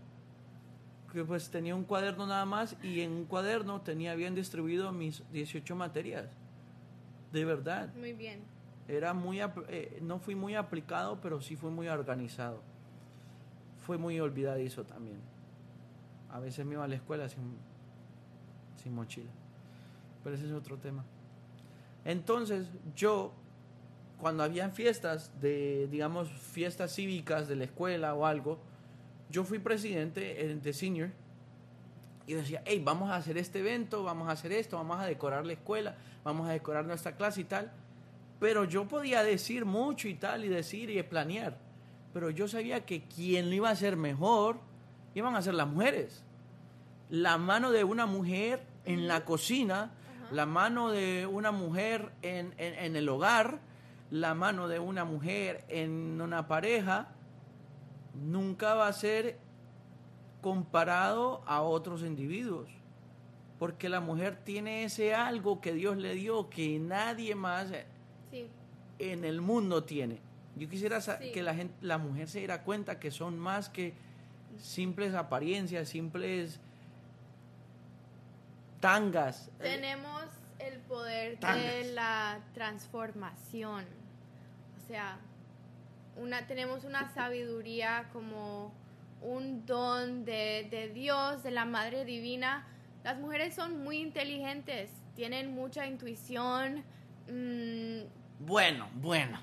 [1.14, 5.24] que pues tenía un cuaderno nada más y en un cuaderno tenía bien distribuido mis
[5.32, 6.26] 18 materias.
[7.32, 7.94] De verdad.
[7.96, 8.42] Muy bien.
[8.88, 12.62] Era muy, eh, no fui muy aplicado, pero sí fui muy organizado.
[13.86, 15.20] Fue muy olvidadizo también.
[16.32, 17.58] A veces me iba a la escuela sin,
[18.82, 19.30] sin mochila.
[20.24, 21.06] Pero ese es otro tema.
[22.06, 23.34] Entonces, yo,
[24.20, 28.60] cuando habían fiestas de, digamos, fiestas cívicas de la escuela o algo,
[29.34, 31.10] yo fui presidente eh, de senior
[32.28, 35.46] y decía, hey, vamos a hacer este evento, vamos a hacer esto, vamos a decorar
[35.46, 37.72] la escuela, vamos a decorar nuestra clase y tal.
[38.40, 41.58] Pero yo podía decir mucho y tal, y decir y planear.
[42.14, 44.58] Pero yo sabía que quien lo iba a hacer mejor
[45.16, 46.24] iban a ser las mujeres.
[47.10, 49.92] La mano de una mujer en la cocina,
[50.32, 53.60] la mano de una mujer en, en- en el hogar,
[54.12, 57.08] la mano de una mujer en una pareja,
[58.14, 59.38] nunca va a ser
[60.42, 62.70] comparado a otros individuos.
[63.60, 67.70] Porque la mujer tiene ese algo que Dios le dio que nadie más
[68.32, 68.48] Sí,
[69.00, 70.20] en el mundo tiene.
[70.56, 71.32] Yo quisiera Sí.
[71.34, 73.94] que la, gente, la mujer se diera cuenta que son más que
[74.60, 76.60] simples apariencias, simples
[78.80, 79.50] tangas.
[79.60, 80.24] Tenemos
[80.60, 81.64] el poder Tangas.
[81.64, 83.86] de la transformación.
[84.84, 85.18] O sea,
[86.18, 88.74] una, tenemos una sabiduría como
[89.22, 92.66] un don de, de Dios, de la Madre Divina.
[93.04, 96.84] Las mujeres son muy inteligentes, tienen mucha intuición.
[97.30, 98.02] mm,
[98.40, 99.40] Bueno, bueno.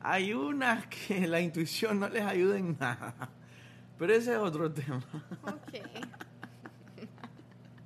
[0.00, 3.14] Hay unas que la intuición no les ayuda en nada.
[3.98, 5.02] Pero ese es otro tema.
[5.42, 5.74] ok.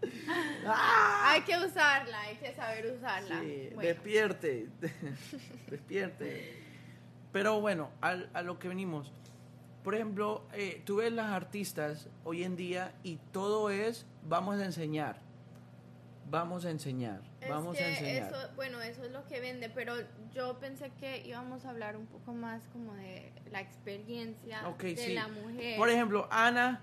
[0.67, 3.41] hay que usarla, hay que saber usarla.
[3.41, 4.69] Sí, Bueno, despierte,
[5.71, 6.63] despierte.
[7.33, 9.13] Pero bueno, al- a, lo que venimos.
[9.85, 14.65] Por ejemplo, eh, tú ves las artistas hoy en día y todo es vamos a
[14.67, 15.17] enseñar,
[16.31, 18.31] vamos a enseñar, Es vamos a enseñar.
[18.33, 19.95] Eso, bueno, eso es lo que vende, pero
[20.35, 24.97] yo pensé que íbamos a hablar un poco más como de la experiencia Ok, de
[24.97, 25.15] sí.
[25.15, 25.79] la mujer.
[25.79, 26.81] Por ejemplo, Ana,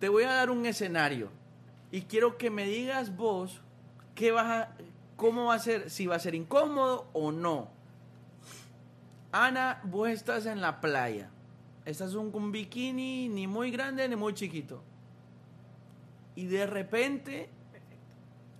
[0.00, 1.30] te voy a dar un escenario
[1.92, 3.60] y quiero que me digas vos
[4.16, 4.68] qué vas a,
[5.16, 7.68] cómo va a ser, si va a ser incómodo o no.
[9.32, 11.30] Ana, vos estás en la playa.
[11.86, 14.82] Estás un, un bikini ni muy grande ni muy chiquito.
[16.36, 17.48] Y de repente,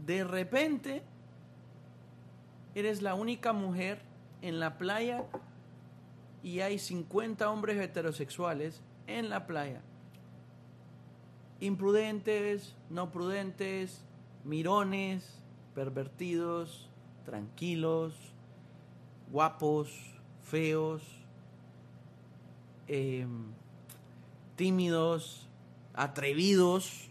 [0.05, 1.03] de repente,
[2.75, 4.01] eres la única mujer
[4.41, 5.27] en la playa
[6.43, 9.83] y hay 50 hombres heterosexuales en la playa.
[11.61, 14.05] Imprudentes, no prudentes,
[14.43, 15.43] mirones,
[15.75, 16.89] pervertidos,
[17.25, 18.15] tranquilos,
[19.31, 20.13] guapos,
[20.53, 21.01] feos,
[22.87, 23.27] eh,
[24.55, 25.49] tímidos,
[25.95, 27.09] atrevidos.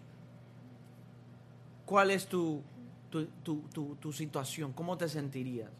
[1.87, 2.61] ¿Cuál es tu,
[3.09, 4.73] tu, tu, tu, tu situación?
[4.73, 5.71] ¿Cómo te sentirías?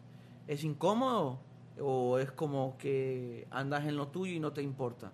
[0.48, 1.38] ¿Es incómodo
[1.80, 5.12] o es como que andas en lo tuyo y no te importa?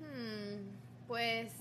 [0.00, 0.64] Hmm,
[1.06, 1.52] pues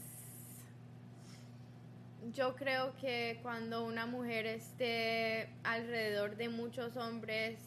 [2.32, 7.60] yo creo que cuando una mujer esté alrededor de muchos hombres,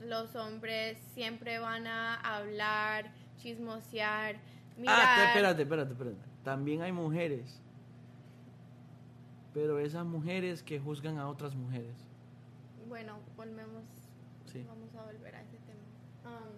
[0.00, 5.16] los hombres siempre van a hablar, chismosear, Ah, mirar.
[5.16, 6.18] te- espérate, espérate, espérate.
[6.44, 7.60] También hay mujeres.
[9.52, 11.96] Pero esas mujeres que juzgan a otras mujeres.
[12.88, 13.82] Bueno, volvemos.
[14.46, 14.64] Sí.
[14.66, 15.82] Vamos a volver a ese tema.
[16.24, 16.54] Um,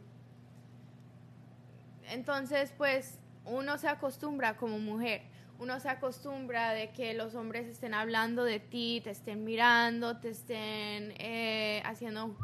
[2.10, 5.22] entonces, pues, uno se acostumbra como mujer.
[5.60, 10.30] Uno se acostumbra de que los hombres estén hablando de ti, te estén mirando, te
[10.30, 12.34] estén eh, haciendo...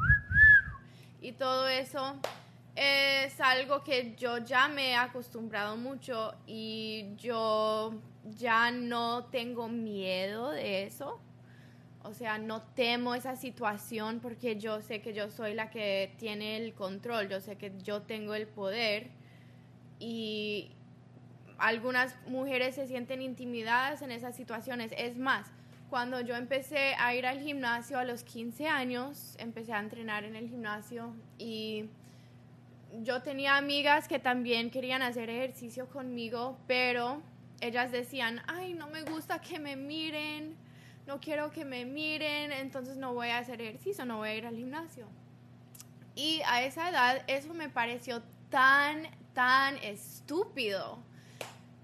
[1.19, 2.15] Y todo eso
[2.75, 7.99] es algo que yo ya me he acostumbrado mucho y yo
[8.37, 11.19] ya no tengo miedo de eso.
[12.03, 16.57] O sea, no temo esa situación porque yo sé que yo soy la que tiene
[16.57, 19.09] el control, yo sé que yo tengo el poder
[19.99, 20.76] y
[21.57, 24.93] algunas mujeres se sienten intimidadas en esas situaciones.
[24.97, 25.47] Es más,
[25.89, 30.35] cuando yo empecé a ir al gimnasio a los 15 años, empecé a entrenar en
[30.35, 31.85] el gimnasio y
[33.03, 37.21] yo tenía amigas que también querían hacer ejercicio conmigo, pero
[37.61, 40.55] ellas decían, ay, no me gusta que me miren,
[41.05, 44.45] no quiero que me miren, entonces no voy a hacer ejercicio, no voy a ir
[44.45, 45.07] al gimnasio.
[46.15, 50.99] Y a esa edad eso me pareció tan, tan estúpido.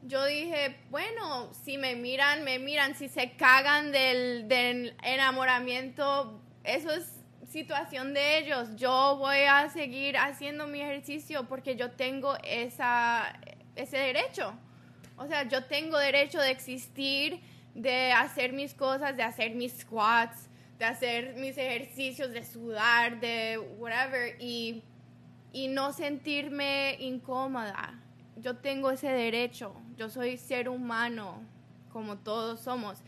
[0.06, 6.92] Yo dije, bueno, si me miran, me miran, si se cagan del, del enamoramiento, eso
[6.92, 8.76] es situación de ellos.
[8.76, 13.40] Yo voy a seguir haciendo mi ejercicio porque yo tengo esa,
[13.76, 14.54] ese derecho.
[15.16, 17.40] O sea, yo tengo derecho de existir,
[17.76, 23.60] de hacer mis cosas, de hacer mis squats, de hacer mis ejercicios, de sudar, de
[23.78, 24.84] whatever, y,
[25.52, 28.00] y no sentirme incómoda.
[28.38, 29.76] Yo tengo ese derecho.
[29.98, 31.42] Yo soy ser humano,
[31.92, 33.00] como todos somos.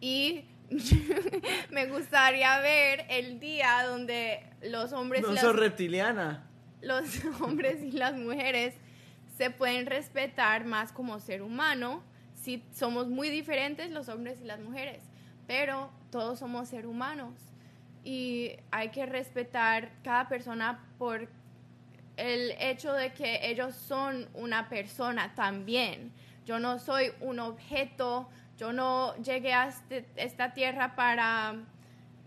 [0.00, 0.44] Y
[1.70, 6.48] me gustaría ver el día donde los hombres y No las sos reptiliana.
[6.80, 7.04] los
[7.40, 8.74] hombres y las mujeres
[9.36, 12.02] se pueden respetar más como ser humano.
[12.34, 15.02] Sí, somos muy diferentes los hombres y las mujeres,
[15.46, 17.34] pero todos somos seres humanos
[18.04, 21.28] y hay que respetar cada persona por
[22.16, 26.12] el hecho de que ellos son una persona también.
[26.44, 28.28] Yo no soy un objeto,
[28.58, 31.54] yo no llegué a este- esta tierra para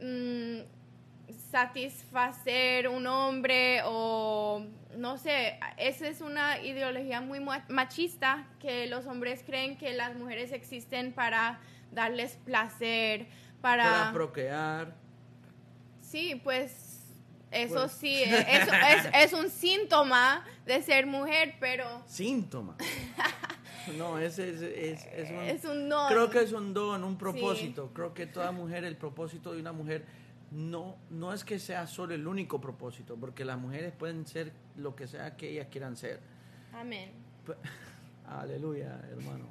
[0.01, 0.60] mm,
[1.51, 4.65] satisfacer un hombre o
[4.97, 10.15] no sé, esa es una ideología muy ma- machista que los hombres creen que las
[10.15, 11.60] mujeres existen para
[11.91, 13.28] darles placer,
[13.62, 13.84] para...
[13.84, 14.93] Para procrear.
[16.01, 17.01] Sí, pues
[17.51, 18.45] eso Pues- sí, eh,
[19.13, 22.75] es, es un síntoma de ser mujer, pero Síntoma.
[23.98, 25.38] No, ese es, es, es un...
[25.43, 26.08] es un don.
[26.10, 27.91] Creo que es un don, un propósito.
[27.93, 30.06] Creo que toda mujer, el propósito de una mujer
[30.52, 34.95] no, no es que sea solo el único propósito, porque las mujeres pueden ser lo
[34.95, 36.19] que sea que ellas quieran ser.
[36.74, 37.12] Amén.
[38.28, 39.45] Aleluya, hermano.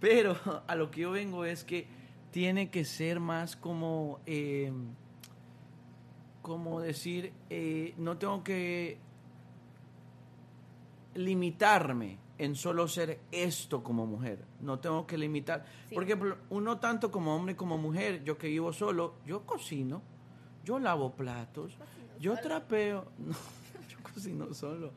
[0.00, 1.86] Pero a lo que yo vengo es que
[2.30, 4.72] tiene que ser más como, eh,
[6.40, 8.98] como decir, eh, no tengo que
[11.14, 14.44] limitarme en solo ser esto como mujer.
[14.60, 15.64] No tengo que limitar.
[15.88, 15.94] Sí.
[15.94, 20.02] Por ejemplo, uno tanto como hombre como mujer, yo que vivo solo, yo cocino,
[20.64, 21.76] yo lavo platos,
[22.18, 23.06] yo trapeo.
[23.18, 24.92] No, yo cocino solo.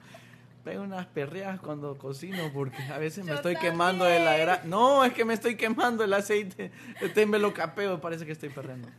[0.64, 4.64] Pego unas perreas cuando cocino porque a veces me Yo estoy quemando de la grasa.
[4.66, 6.72] No, es que me estoy quemando el aceite.
[7.00, 8.90] Este me lo capeo, parece que estoy perreando.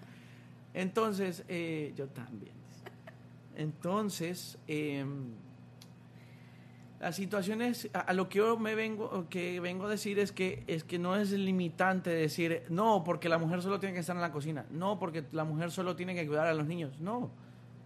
[0.72, 2.54] Entonces, eh, yo también.
[3.56, 4.58] Entonces,
[6.98, 10.64] em, las situaciones, a, lo que yo me vengo, que vengo a decir es que,
[10.66, 14.22] es que no es limitante decir, no, porque la mujer solo tiene que estar en
[14.22, 17.30] la cocina, no, porque la mujer solo tiene que cuidar a los niños, no,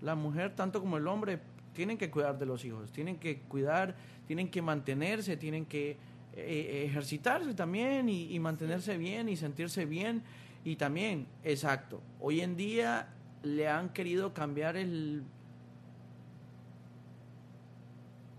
[0.01, 1.41] la mujer tanto como el hombre
[1.73, 3.95] tienen que cuidar de los hijos, tienen que cuidar,
[4.27, 5.97] tienen que mantenerse, tienen que
[6.35, 10.23] eh, ejercitarse también y mantenerse bien y sentirse bien.
[10.65, 13.09] Y también, exacto, hoy en día
[13.43, 15.23] le han querido cambiar el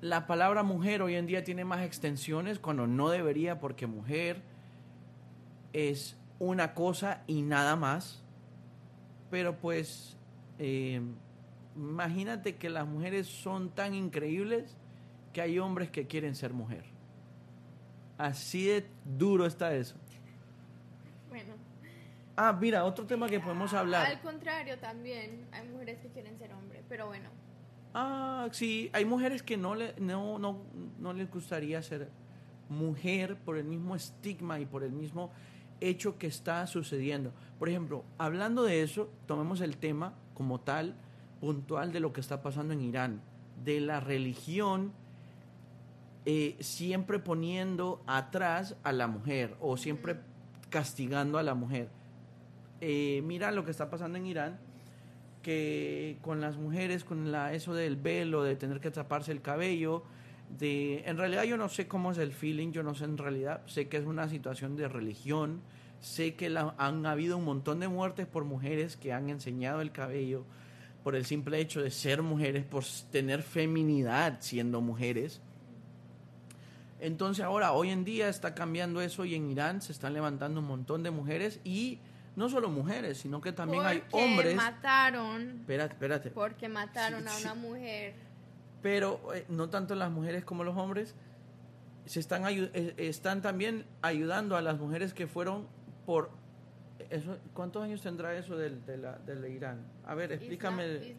[0.01, 4.41] la palabra mujer hoy en día tiene más extensiones cuando no debería porque mujer
[5.73, 8.23] es una cosa y nada más.
[9.29, 10.17] Pero pues
[10.59, 11.01] eh,
[11.75, 14.75] imagínate que las mujeres son tan increíbles
[15.33, 16.83] que hay hombres que quieren ser mujer.
[18.17, 19.95] Así de duro está eso.
[21.29, 21.53] Bueno,
[22.35, 24.07] Ah, mira, otro tema que podemos hablar.
[24.07, 27.29] al contrario también hay mujeres que quieren ser hombre, pero bueno.
[27.93, 30.61] Ah, sí, hay mujeres que no, le, no, no,
[30.99, 32.09] no les gustaría ser
[32.69, 35.31] mujer por el mismo estigma y por el mismo
[35.81, 37.33] hecho que está sucediendo.
[37.59, 40.95] Por ejemplo, hablando de eso, tomemos el tema como tal,
[41.41, 43.21] puntual de lo que está pasando en Irán,
[43.63, 44.93] de la religión
[46.25, 50.17] eh, siempre poniendo atrás a la mujer o siempre
[50.69, 51.89] castigando a la mujer.
[52.79, 54.59] Eh, mira lo que está pasando en Irán,
[55.41, 60.03] que con las mujeres, con la, eso del velo, de tener que taparse el cabello,
[60.59, 63.61] de, en realidad yo no sé cómo es el feeling, yo no sé en realidad,
[63.67, 65.61] sé que es una situación de religión,
[65.99, 70.45] sé que han habido un montón de muertes por mujeres que han enseñado el cabello
[71.03, 75.41] por el simple hecho de ser mujeres, por tener feminidad siendo mujeres.
[76.99, 80.67] Entonces ahora, hoy en día está cambiando eso y en Irán se están levantando un
[80.67, 81.99] montón de mujeres y
[82.35, 84.55] no solo mujeres, sino que también hay hombres.
[84.55, 85.59] mataron.
[85.61, 86.29] Espérate, espérate.
[86.31, 88.13] Porque mataron a una mujer.
[88.81, 91.15] Pero eh, no tanto las mujeres como los hombres
[92.05, 95.67] se están eh, están también ayudando a las mujeres que fueron
[96.05, 96.31] por
[97.09, 99.85] eso, ¿cuántos años tendrá eso del, de, la, del Irán?
[100.05, 101.15] A ver, explícame.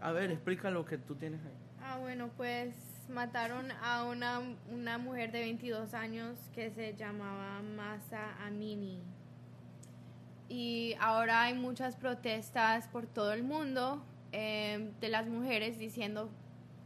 [0.00, 1.56] A ver, explica lo que tú tienes ahí.
[1.80, 2.74] Ah, bueno, pues
[3.08, 9.02] mataron a una, una mujer de 22 años que se llamaba Masa Amini.
[10.56, 16.30] Y ahora hay muchas protestas por todo el mundo em, de las mujeres diciendo,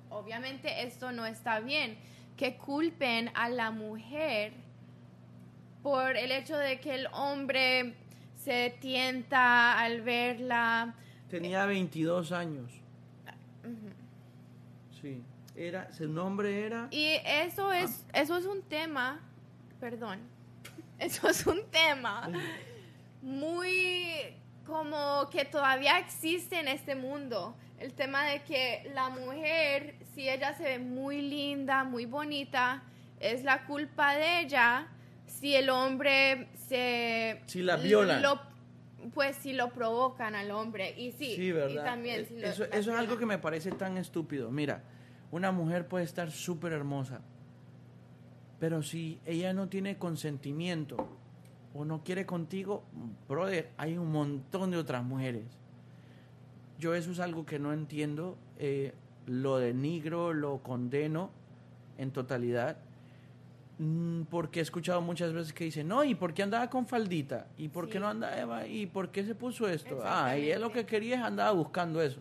[0.08, 1.98] obviamente esto no está bien,
[2.38, 4.54] que culpen a la mujer
[5.82, 7.94] por el hecho de que el hombre
[8.36, 10.94] se tienta al verla.
[11.28, 12.72] Tenía 22 años.
[14.98, 15.22] Sí,
[15.54, 16.88] era, su nombre era...
[16.90, 19.20] Y eso es, eso es un tema,
[19.78, 20.20] perdón,
[20.98, 22.30] eso es un tema
[23.28, 24.14] muy
[24.64, 27.54] como que todavía existe en este mundo.
[27.78, 32.82] El tema de que la mujer, si ella se ve muy linda, muy bonita,
[33.20, 34.88] es la culpa de ella
[35.26, 37.42] si el hombre se...
[37.46, 38.22] Si la violan.
[39.14, 40.94] pues si lo provocan al hombre.
[40.98, 41.84] Y sí, sí ¿verdad?
[41.84, 44.50] también eh, eso, eso es algo que me parece tan estúpido.
[44.50, 44.82] Mira,
[45.30, 47.20] una mujer puede estar súper hermosa,
[48.58, 51.17] pero si ella no tiene consentimiento
[51.78, 52.82] o no quiere contigo,
[53.28, 55.44] brother, hay un montón de otras mujeres.
[56.78, 58.92] Yo eso es algo que no entiendo, eh,
[59.26, 61.30] lo denigro, lo condeno
[61.98, 62.78] en totalidad
[63.78, 67.46] Mm, porque he escuchado muchas veces que dicen, no, ¿y por qué andaba con faldita?
[67.56, 68.66] ¿Y por qué no andaba?
[68.66, 70.00] ¿Y por qué se puso esto?
[70.04, 72.20] Ah, y él lo que quería es andaba buscando eso.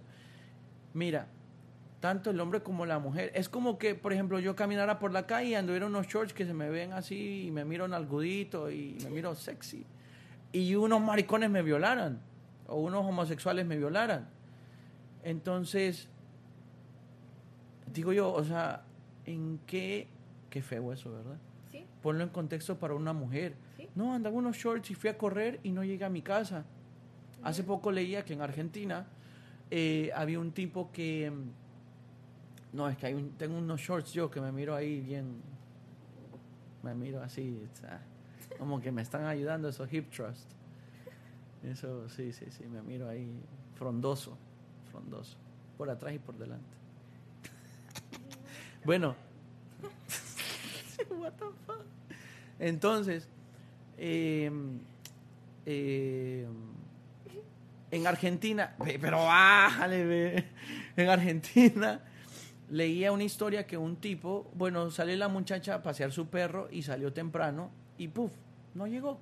[0.94, 1.28] Mira,
[2.00, 3.32] tanto el hombre como la mujer.
[3.34, 6.46] Es como que, por ejemplo, yo caminara por la calle y anduviera unos shorts que
[6.46, 9.86] se me ven así y me miro en algudito y me miro sexy.
[10.52, 12.20] Y unos maricones me violaran
[12.68, 14.28] o unos homosexuales me violaran.
[15.24, 16.08] Entonces,
[17.94, 18.84] digo yo, o sea,
[19.26, 20.08] ¿en qué?
[20.50, 21.38] Qué feo eso, ¿verdad?
[22.02, 23.56] ponlo en contexto para una mujer.
[23.96, 26.64] No, andaba unos shorts y fui a correr y no llegué a mi casa.
[27.44, 29.08] Hace poco leía que en Argentina
[29.72, 31.32] eh, había un tipo que...
[32.78, 35.42] No, es que hay tengo unos shorts yo que me miro ahí bien...
[36.84, 37.60] Me miro así,
[38.60, 40.48] como que me están ayudando esos hip trust.
[41.64, 43.42] Eso, sí, sí, sí, me miro ahí
[43.74, 44.38] frondoso,
[44.92, 45.38] frondoso,
[45.76, 46.78] por atrás y por delante.
[48.86, 49.16] bueno,
[51.10, 51.84] what the fuck?
[52.60, 53.28] Entonces,
[53.98, 54.78] em,
[55.66, 56.54] em,
[57.90, 60.46] en Argentina, pero bájale,
[60.96, 62.02] en Argentina
[62.70, 66.84] leía una historia que un tipo, bueno, salió la muchacha a pasear su perro y
[66.84, 68.32] salió temprano y puff,
[68.74, 69.20] no llegó.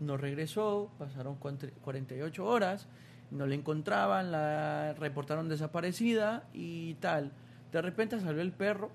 [0.00, 2.88] No regresó, pasaron 48 horas,
[3.30, 7.32] no le encontraban, la reportaron desaparecida y tal.
[7.70, 8.90] De repente salió el perro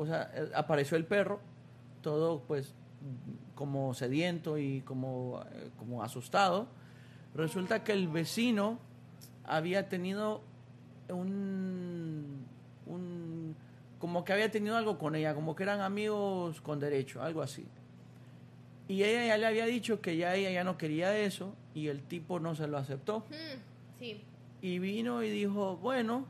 [0.00, 1.40] o sea, eh, apareció el perro,
[2.00, 2.74] todo pues
[3.54, 6.68] como sediento y como, eh, como asustado.
[7.34, 8.78] Resulta que el vecino
[9.44, 10.40] había tenido
[11.12, 12.44] un,
[12.86, 13.56] un,
[13.98, 17.66] como que había tenido algo con ella, como que eran amigos con derecho, algo así.
[18.88, 22.02] Y ella ya le había dicho que ya ella ya no quería eso y el
[22.02, 23.24] tipo no se lo aceptó.
[24.00, 24.20] Sí.
[24.62, 26.26] Y vino y dijo, bueno,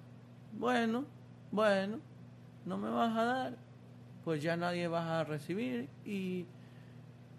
[0.59, 1.05] bueno,
[1.51, 2.01] bueno,
[2.67, 3.57] no me vas a dar,
[4.25, 6.45] pues ya nadie vas a recibir y,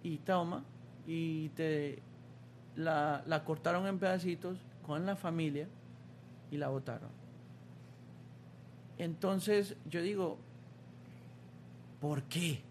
[0.03, 0.63] y toma,
[1.05, 2.01] y te
[2.75, 5.67] la, la cortaron en pedacitos con la familia
[6.49, 7.20] y la botaron.
[9.01, 10.37] Entonces yo digo,
[11.99, 12.61] ¿por qué?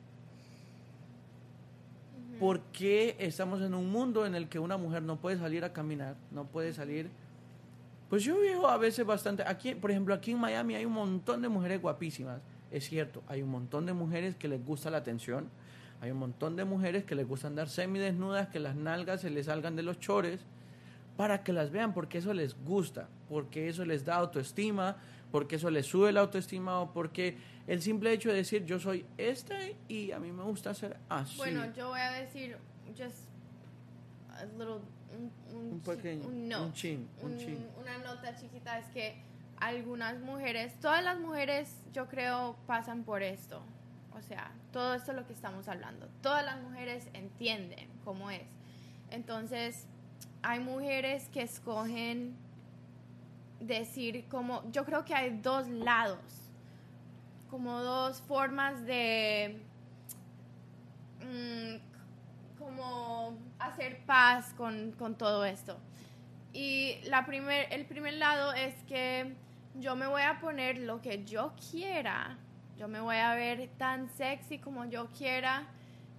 [2.38, 5.72] ¿Por qué estamos en un mundo en el que una mujer no puede salir a
[5.72, 7.10] caminar, no puede salir
[8.10, 11.42] pues yo veo a veces bastante, aquí, por ejemplo, aquí en Miami hay un montón
[11.42, 12.40] de mujeres guapísimas.
[12.72, 15.48] Es cierto, hay un montón de mujeres que les gusta la atención,
[16.00, 19.46] hay un montón de mujeres que les gusta andar semidesnudas, que las nalgas se les
[19.46, 20.40] salgan de los chores,
[21.16, 24.96] para que las vean, porque eso les gusta, porque eso les da autoestima,
[25.30, 29.06] porque eso le sube la autoestima o porque el simple hecho de decir yo soy
[29.16, 31.36] este y a mí me gusta ser así.
[31.36, 32.56] Bueno, yo voy a decir
[32.98, 33.28] just
[34.32, 34.80] a little
[35.52, 37.66] un, Un pequeño, un un chin, un un- chin.
[37.80, 39.16] una nota chiquita es que
[39.58, 43.60] algunas mujeres, todas las mujeres yo creo pasan por esto.
[44.16, 46.08] O sea, todo esto es lo que estamos hablando.
[46.22, 48.46] Todas las mujeres entienden cómo es.
[49.10, 49.86] Entonces,
[50.42, 52.34] hay mujeres que escogen
[53.60, 56.50] decir como, yo creo que hay dos lados,
[57.48, 59.60] como dos formas de
[61.20, 65.78] mm, como hacer paz con, con todo esto.
[66.52, 69.36] Y la primer, el primer lado es que
[69.74, 72.38] yo me voy a poner lo que yo quiera,
[72.76, 75.68] yo me voy a ver tan sexy como yo quiera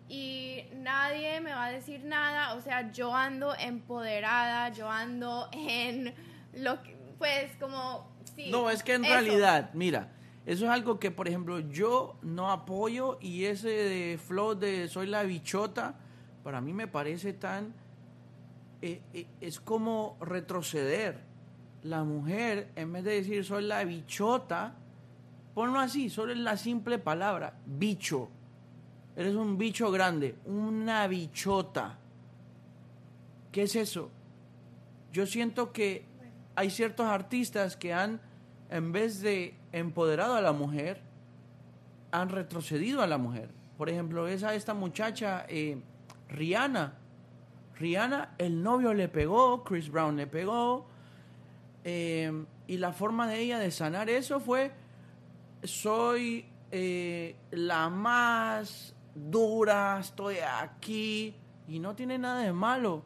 [0.08, 6.14] y nadie me va a decir nada, o sea, yo ando empoderada, yo ando en
[6.54, 8.50] lo que, pues como, sí.
[8.50, 9.14] No, es que en eso.
[9.14, 10.12] realidad, mira,
[10.46, 15.06] eso es algo que, por ejemplo, yo no apoyo y ese de flow de soy
[15.06, 16.00] la bichota,
[16.44, 17.76] para mí me parece tan...
[18.82, 21.20] eh, eh, es como retroceder.
[21.84, 24.74] La mujer, en vez de decir soy la bichota,
[25.54, 28.30] ponlo así, solo es la simple palabra, bicho.
[29.16, 32.00] Eres un bicho grande, una bichota.
[33.52, 34.10] ¿Qué es eso?
[35.12, 36.06] Yo siento que
[36.56, 38.20] hay ciertos artistas que han,
[38.70, 41.02] en vez de empoderado a la mujer,
[42.12, 43.50] han retrocedido a la mujer.
[43.78, 45.82] Por ejemplo, esa esta muchacha, eh,
[46.30, 46.94] Rihanna.
[47.80, 50.86] Rihanna, el novio le pegó, Chris Brown le pegó,
[51.84, 54.72] eh, y la forma de ella de sanar eso fue,
[55.64, 61.36] soy eh, la más dura, estoy aquí,
[61.68, 63.04] y no tiene nada de malo,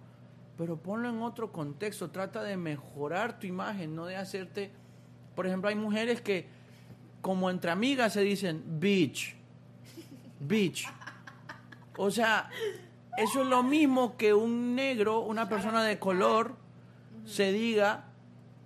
[0.57, 4.71] pero ponlo en otro contexto, trata de mejorar tu imagen, no de hacerte,
[5.35, 6.47] por ejemplo, hay mujeres que
[7.21, 9.35] como entre amigas se dicen bitch,
[10.39, 10.87] bitch,
[11.97, 12.49] o sea,
[13.17, 16.55] eso es lo mismo que un negro, una persona de color,
[17.25, 18.05] se diga,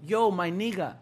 [0.06, 1.00] yo, my nigga.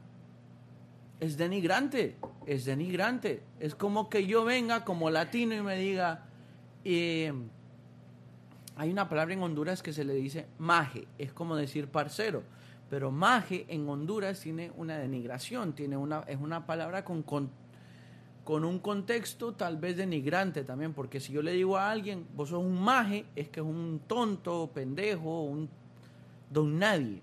[1.19, 3.41] Es denigrante, es denigrante.
[3.59, 6.25] Es como que yo venga como latino y me diga,
[6.83, 7.33] eh,
[8.77, 12.43] hay una palabra en Honduras que se le dice maje, es como decir parcero,
[12.89, 17.49] pero maje en Honduras tiene una denigración, tiene una, es una palabra con, con,
[18.43, 22.49] con un contexto tal vez denigrante también, porque si yo le digo a alguien, vos
[22.49, 25.69] sos un maje, es que es un tonto, pendejo, un
[26.51, 27.21] don nadie.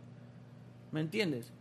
[0.91, 1.53] ¿Me entiendes?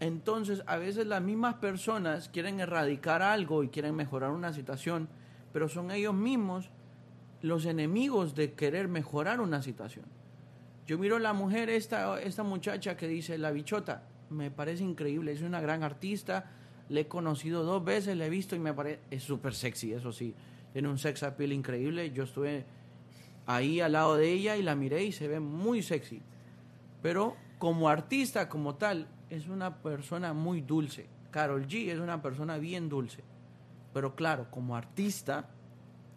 [0.00, 5.08] Entonces, a veces las mismas personas quieren erradicar algo y quieren mejorar una situación,
[5.52, 6.68] pero son ellos mismos
[7.44, 10.06] los enemigos de querer mejorar una situación.
[10.86, 15.32] Yo miro a la mujer, esta, esta muchacha que dice la bichota, me parece increíble,
[15.32, 16.50] es una gran artista,
[16.88, 20.10] le he conocido dos veces, le he visto y me parece, es súper sexy, eso
[20.10, 20.34] sí,
[20.72, 22.64] tiene un sex appeal increíble, yo estuve
[23.44, 26.22] ahí al lado de ella y la miré y se ve muy sexy,
[27.02, 31.08] pero como artista, como tal, es una persona muy dulce.
[31.30, 33.22] Carol G es una persona bien dulce.
[33.92, 35.50] Pero claro, como artista,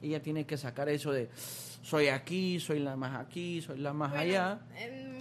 [0.01, 1.29] ella tiene que sacar eso de
[1.81, 4.59] soy aquí, soy la más aquí, soy la más Bueno, allá.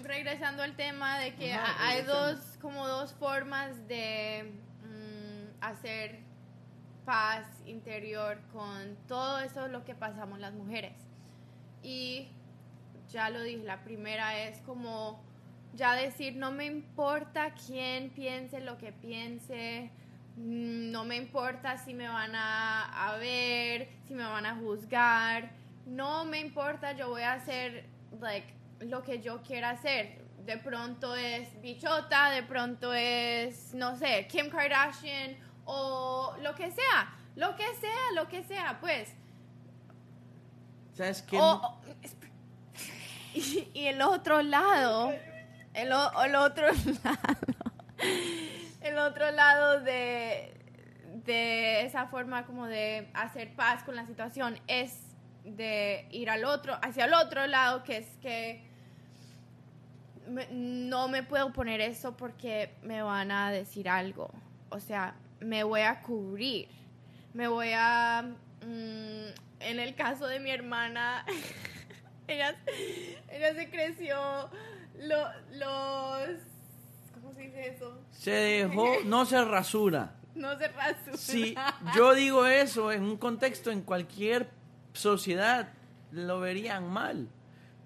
[0.03, 4.53] regresando al tema de que Ajá, ha- hay dos, como dos formas de
[4.83, 6.21] mm, hacer
[7.05, 10.95] paz interior con todo eso lo que pasamos las mujeres.
[11.83, 12.29] Y
[13.11, 15.23] ya lo dije, la primera es como
[15.75, 19.91] ya decir, no me importa quién piense lo que piense,
[20.37, 25.51] no me importa si me van a, a ver, si me van a juzgar,
[25.87, 27.87] no me importa, yo voy a hacer
[28.21, 30.25] like, lo que yo quiera hacer.
[30.45, 37.13] De pronto es bichota, de pronto es, no sé, Kim Kardashian o lo que sea,
[37.35, 39.13] lo que sea, lo que sea, pues.
[40.95, 41.39] ¿Sabes qué?
[41.39, 42.31] O- o- esp-
[43.35, 45.13] y, y el otro lado,
[45.75, 45.89] el,
[46.25, 46.67] el otro
[47.05, 47.56] lado,
[48.97, 50.55] el otro lado de,
[51.27, 54.99] de esa forma como de hacer paz con la situación es
[55.45, 58.65] de ir al otro, hacia el otro lado, que es que
[60.51, 64.31] no me puedo poner eso porque me van a decir algo.
[64.71, 66.69] O sea, me voy a cubrir.
[67.35, 68.23] Me voy a...
[68.63, 69.27] mm,
[69.61, 71.25] en el caso de mi hermana,
[72.29, 72.57] ella,
[73.31, 74.17] ella se creció
[74.99, 76.41] lo- los...
[77.37, 78.01] ¿Cómo se dice eso?
[78.11, 80.13] Se dejó, no se rasura.
[80.37, 81.17] No se rasura.
[81.17, 81.55] Si
[81.97, 84.51] yo digo eso en un contexto, en cualquier
[84.93, 85.71] sociedad,
[86.11, 87.29] lo verían mal.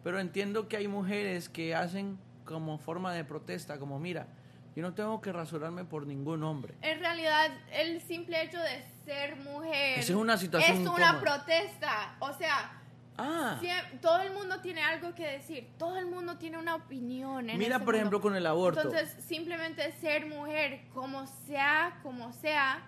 [0.02, 4.26] Pero entiendo que hay mujeres que hacen como forma de protesta, como mira,
[4.74, 6.74] Yo no tengo que rasurarme por ningún hombre.
[6.82, 11.10] En realidad, el simple hecho de ser mujer Esa es una situación es incómoda.
[11.12, 12.16] una protesta.
[12.18, 12.79] O sea,
[13.22, 13.60] Ah,
[14.00, 15.68] todo el mundo tiene algo que decir.
[15.78, 17.48] Todo el mundo tiene una opinión.
[17.50, 17.96] En mira por mundo.
[17.98, 18.80] ejemplo con el aborto.
[18.80, 22.86] Entonces, simplemente ser mujer, como sea, como sea,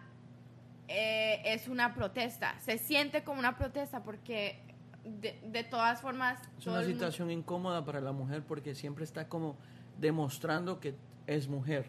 [0.89, 2.59] eh, es una protesta.
[2.61, 4.61] Se siente como una protesta porque
[5.05, 6.39] de, de todas formas...
[6.59, 9.57] es una mundo- situación incómoda para la mujer porque siempre está como
[9.99, 10.95] demostrando que
[11.27, 11.87] es mujer.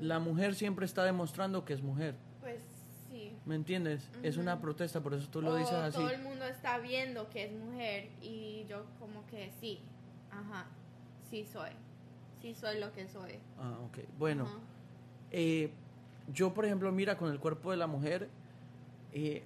[0.00, 2.16] La mujer siempre está demostrando que es mujer.
[3.46, 4.08] ¿Me entiendes?
[4.24, 5.98] Es una protesta, por eso tú lo O dices así.
[5.98, 9.78] Todo el mundo está viendo que es mujer y yo como que sí.
[10.30, 10.66] Ajá.
[11.30, 11.70] Sí soy.
[12.42, 13.38] Sí soy lo que soy.
[13.58, 13.98] Ah, ok.
[14.18, 14.58] Bueno, Ajá.
[15.30, 15.70] eh,
[16.34, 18.28] yo por ejemplo, mira, con el cuerpo de la mujer,
[19.12, 19.44] eh,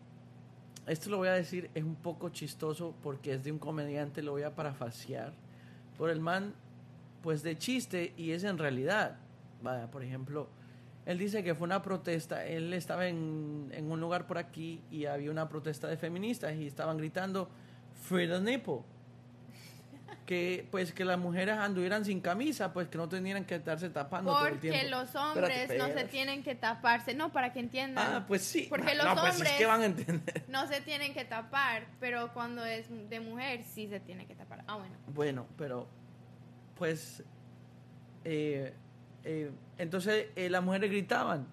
[0.86, 4.32] esto lo voy a decir, es un poco chistoso porque es de un comediante, lo
[4.32, 5.34] voy a parafasear.
[5.98, 6.54] Por el man,
[7.22, 9.18] pues de chiste y es en realidad.
[9.62, 10.48] Vaya, por ejemplo,
[11.06, 15.06] él dice que fue una protesta, él estaba en, en un lugar por aquí y
[15.06, 17.48] había una protesta de feministas y estaban gritando,
[18.02, 18.80] Free the nipple.
[20.26, 24.30] Que pues que las mujeres anduvieran sin camisa, pues que no tenieran que estarse tapando
[24.32, 24.90] todo el Porque tiempo.
[24.90, 27.14] los hombres Espérate, no se tienen que taparse.
[27.14, 28.14] No, para que entiendan.
[28.14, 28.66] Ah, pues sí.
[28.70, 30.44] Porque no, los no, pues es hombres- que van a entender.
[30.48, 34.62] No se tienen que tapar, pero cuando es de mujer sí se tiene que tapar.
[34.68, 34.94] Ah, bueno.
[35.08, 35.88] Bueno, pero
[36.76, 37.24] pues
[38.24, 38.72] eh,
[39.24, 41.46] eh, entonces eh, las mujeres gritaban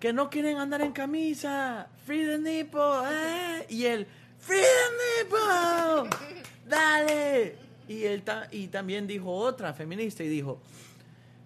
[0.00, 2.80] que no quieren andar en camisa, free the nipple,
[3.10, 4.06] eh", y él
[4.38, 6.10] free the nipple,
[6.68, 7.56] dale.
[7.88, 10.60] Y él ta- y también dijo otra feminista y dijo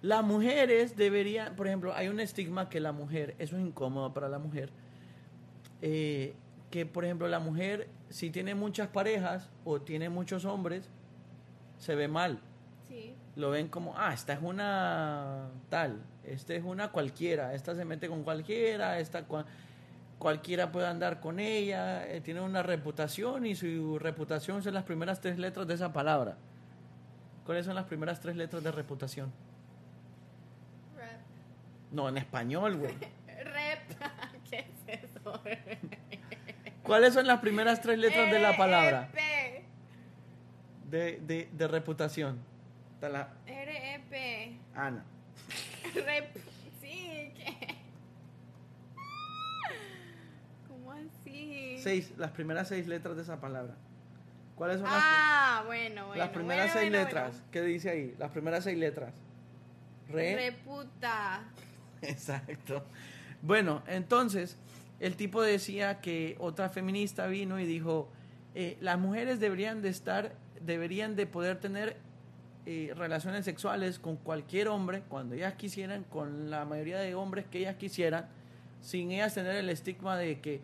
[0.01, 4.27] las mujeres deberían, por ejemplo, hay un estigma que la mujer, eso es incómodo para
[4.27, 4.69] la mujer,
[5.79, 10.89] que por ejemplo la mujer si tiene muchas parejas o tiene muchos hombres
[11.77, 12.39] se ve mal
[12.87, 13.13] Sí.
[13.35, 18.07] Lo ven como ah esta es una tal esta es una cualquiera esta se mete
[18.07, 19.45] con cualquiera esta cua-
[20.19, 25.19] cualquiera puede andar con ella eh, tiene una reputación y su reputación son las primeras
[25.19, 26.37] tres letras de esa palabra
[27.45, 29.31] cuáles son las primeras tres letras de reputación
[30.95, 31.19] Rep.
[31.91, 32.93] no en español güey
[33.27, 33.99] Rep.
[34.49, 35.41] ¿Qué es eso?
[36.83, 39.65] cuáles son las primeras tres letras de la palabra R-E-P.
[40.89, 42.37] de, de, de reputación
[43.03, 44.57] Está la R-E-P.
[44.75, 45.03] Ana
[45.93, 46.37] Rep.
[46.79, 47.75] Sí, ¿qué?
[50.69, 51.79] ¿Cómo así?
[51.79, 53.75] Seis, las primeras seis letras de esa palabra.
[54.55, 56.23] ¿Cuáles son Ah, bueno, las, bueno.
[56.23, 57.43] las primeras bueno, seis bueno, letras?
[57.51, 58.15] ¿Qué dice ahí?
[58.17, 59.13] Las primeras seis letras.
[60.07, 60.35] Re.
[60.35, 61.43] Reputa.
[62.01, 62.85] Exacto.
[63.41, 64.55] Bueno, entonces,
[65.01, 68.09] el tipo decía que otra feminista vino y dijo,
[68.55, 71.97] eh, las mujeres deberían de estar, deberían de poder tener
[72.65, 77.59] eh, relaciones sexuales con cualquier hombre, cuando ellas quisieran, con la mayoría de hombres que
[77.59, 78.27] ellas quisieran,
[78.79, 80.61] sin ellas tener el estigma de que,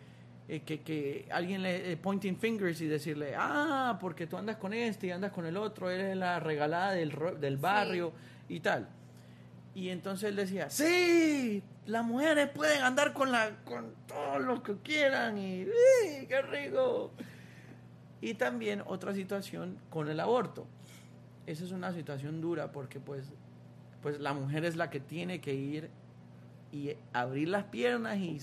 [0.48, 4.72] eh, que, que alguien le eh, pointing fingers y decirle, ah, porque tú andas con
[4.72, 8.12] este y andas con el otro, eres la regalada del, del barrio
[8.48, 8.88] y tal.
[9.74, 14.76] Y entonces él decía, sí, las mujeres pueden andar con, la, con todo lo que
[14.78, 17.12] quieran y ¡uy, qué rico!
[18.22, 20.66] Y también otra situación con el aborto.
[21.50, 23.24] Esa es una situación dura porque pues,
[24.02, 25.90] pues la mujer es la que tiene que ir
[26.72, 28.38] y abrir las piernas y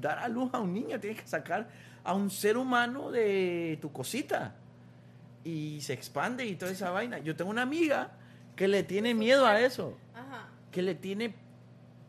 [0.00, 1.00] dar a luz a un niño.
[1.00, 1.68] Tienes que sacar
[2.04, 4.54] a un ser humano de tu cosita.
[5.44, 7.18] Y se expande y toda esa vaina.
[7.18, 8.12] Yo tengo una amiga
[8.54, 10.46] que le tiene miedo a eso Ajá.
[10.70, 11.34] que le tiene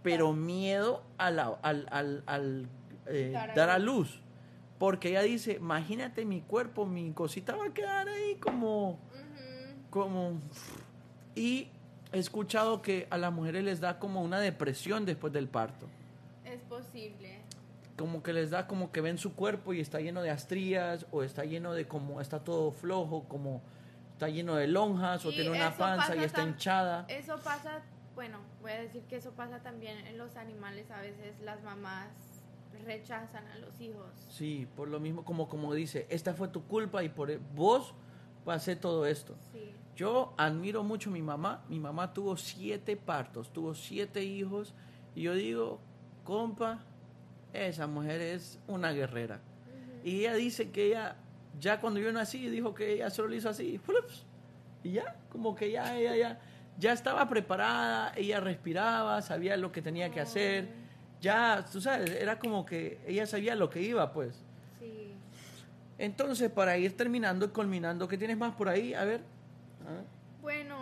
[0.04, 2.68] pero miedo a la- al, al- al,
[3.08, 4.20] eh, Dar a luz.
[4.78, 9.00] Porque ella dice, imagínate mi cuerpo, mi cosita va a quedar ahí como.
[9.94, 10.40] Como...
[11.36, 11.68] Y
[12.12, 15.88] he escuchado que a las mujeres les da como una depresión después del parto.
[16.44, 17.42] Es posible.
[17.96, 21.22] Como que les da como que ven su cuerpo y está lleno de astrías o
[21.22, 23.62] está lleno de como, está todo flojo, como
[24.14, 27.06] está lleno de lonjas o tiene una panza y está hinchada.
[27.08, 27.84] Eso pasa,
[28.16, 30.90] bueno, voy a decir que eso pasa también en los animales.
[30.90, 32.08] A veces las mamás
[32.84, 34.10] rechazan a los hijos.
[34.28, 37.94] Sí, por lo mismo, como, como dice, esta fue tu culpa y por e- vos
[38.44, 39.36] pasé todo esto.
[39.52, 39.72] Sí.
[39.96, 41.64] Yo admiro mucho a mi mamá.
[41.70, 44.74] Mi mamá tuvo siete partos, tuvo siete hijos.
[45.16, 45.80] Y yo digo,
[46.24, 46.80] compa,
[47.54, 49.40] esa mujer es una guerrera.
[50.04, 51.16] Y ella dice que ella,
[51.60, 53.80] ya cuando yo nací, dijo que ella solo lo hizo así,
[54.84, 56.42] y ya, como que ya, ella ya,
[56.78, 60.68] ya estaba preparada, ella respiraba, sabía lo que tenía que hacer.
[61.22, 64.44] Ya, tú sabes, era como que ella sabía lo que iba, pues.
[64.80, 65.14] Sí.
[65.98, 68.94] Entonces, para ir terminando y culminando, ¿qué tienes más por ahí?
[68.94, 69.22] A ver.
[69.86, 70.02] Ah,
[70.42, 70.78] Bueno,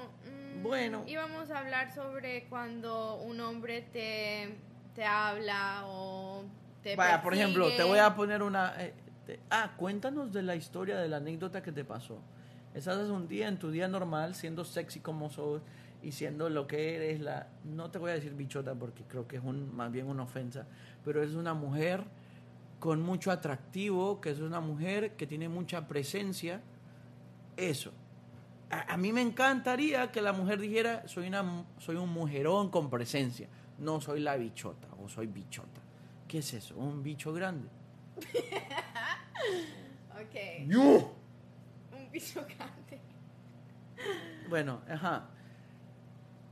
[0.57, 1.03] mm, Bueno.
[1.07, 4.55] Íbamos a hablar sobre cuando un hombre te,
[4.95, 6.43] te habla o
[6.83, 8.73] te Vaya, por ejemplo, te voy a poner una...
[8.83, 8.93] eh,
[9.25, 12.19] te- ah, cuéntanos de la historia, de la anécdota que te pasó.
[12.73, 15.61] Estás un día en tu día normal, siendo sexy como sos
[16.01, 17.47] y siendo lo que eres, la...
[17.63, 20.65] No te voy a decir bichota porque creo que es un, más bien una ofensa,
[21.03, 22.03] pero es una mujer
[22.79, 26.61] con mucho atractivo, que es una mujer que tiene mucha presencia.
[27.57, 27.91] Eso.
[28.71, 32.89] A, a mí me encantaría que la mujer dijera, soy, una, soy un mujerón con
[32.89, 33.47] presencia,
[33.77, 35.81] no soy la bichota o soy bichota.
[36.27, 36.75] ¿Qué es eso?
[36.77, 37.67] Un bicho grande.
[40.13, 40.35] Ok,
[41.93, 42.99] un bicho grande.
[44.49, 45.29] Bueno, ajá.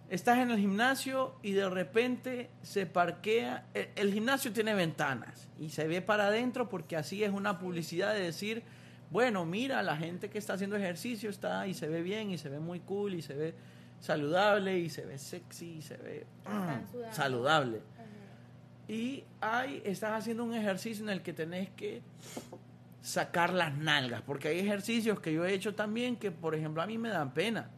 [0.09, 3.67] Estás en el gimnasio y de repente se parquea.
[3.75, 8.13] El, el gimnasio tiene ventanas y se ve para adentro porque así es una publicidad
[8.13, 8.63] de decir,
[9.11, 12.49] bueno, mira, la gente que está haciendo ejercicio está y se ve bien y se
[12.49, 13.55] ve muy cool y se ve
[13.99, 16.27] saludable y se ve sexy y se ve
[16.91, 17.13] sudando.
[17.13, 17.81] saludable.
[18.87, 22.01] Y hay, estás haciendo un ejercicio en el que tenés que
[23.01, 26.87] sacar las nalgas, porque hay ejercicios que yo he hecho también que, por ejemplo, a
[26.87, 27.69] mí me dan pena.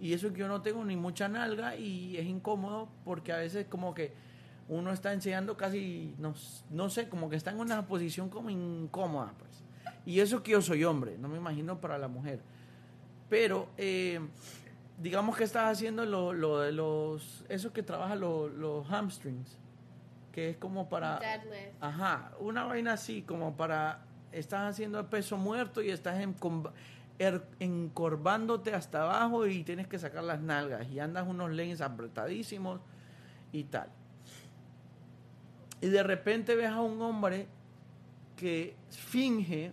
[0.00, 3.66] Y eso que yo no tengo ni mucha nalga y es incómodo porque a veces
[3.68, 4.12] como que
[4.68, 6.34] uno está enseñando casi, no,
[6.70, 9.62] no sé, como que está en una posición como incómoda, pues.
[10.04, 12.40] Y eso que yo soy hombre, no me imagino para la mujer.
[13.28, 14.20] Pero, eh,
[14.98, 19.58] digamos que estás haciendo lo, lo de los, eso que trabaja lo- los hamstrings,
[20.32, 21.18] que es como para...
[21.18, 21.76] Deadlift.
[21.80, 24.04] Ajá, una vaina así, como para.
[24.32, 26.18] Estás haciendo el peso muerto y estás
[27.18, 32.80] er- encorvándote hasta abajo y tienes que sacar las nalgas y andas unos leggings apretadísimos
[33.52, 33.88] y tal.
[35.82, 37.46] Y de repente ves a un hombre
[38.36, 39.72] que finge,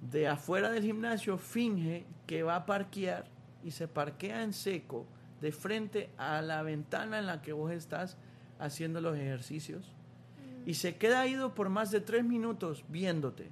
[0.00, 3.24] de afuera del gimnasio, finge que va a parquear
[3.64, 5.06] y se parquea en seco
[5.40, 8.16] de frente a la ventana en la que vos estás
[8.58, 9.92] haciendo los ejercicios
[10.66, 13.48] y se queda ido por más de tres minutos viéndote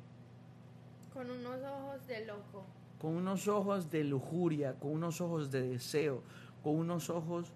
[1.12, 2.66] Con unos ojos de loco.
[3.00, 6.22] con unos ojos de lujuria, con unos ojos de deseo,
[6.62, 7.52] con unos ojos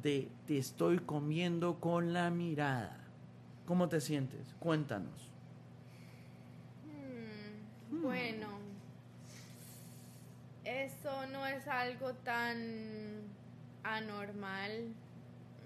[0.00, 2.98] de te estoy comiendo con la mirada.
[3.66, 4.54] ¿Cómo te sientes?
[4.58, 5.31] Cuéntanos.
[7.92, 8.48] Hmm, Bueno,
[10.64, 13.22] eso no es algo tan
[13.84, 14.94] anormal.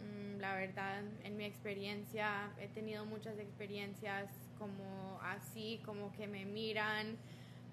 [0.02, 6.44] Mm, La verdad, en mi experiencia, he tenido muchas experiencias como así, como que me
[6.44, 7.16] miran,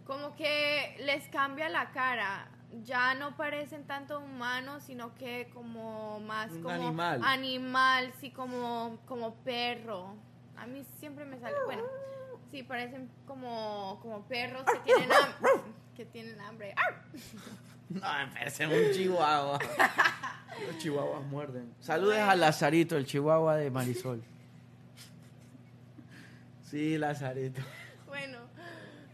[0.05, 2.47] como que les cambia la cara.
[2.83, 7.21] Ya no parecen tanto humanos, sino que como más como animal.
[7.23, 10.15] animal, sí, como, como perro.
[10.57, 11.83] A mí siempre me sale, bueno,
[12.53, 15.61] sí, parecen como, como perros que tienen, ham-
[15.95, 16.75] que tienen hambre.
[17.89, 19.57] No, me parece un chihuahua.
[20.67, 21.73] Los chihuahuas muerden.
[21.79, 24.23] Saludes a Lazarito, el chihuahua de Marisol.
[26.69, 27.61] Sí, Lazarito.
[28.05, 28.37] Bueno,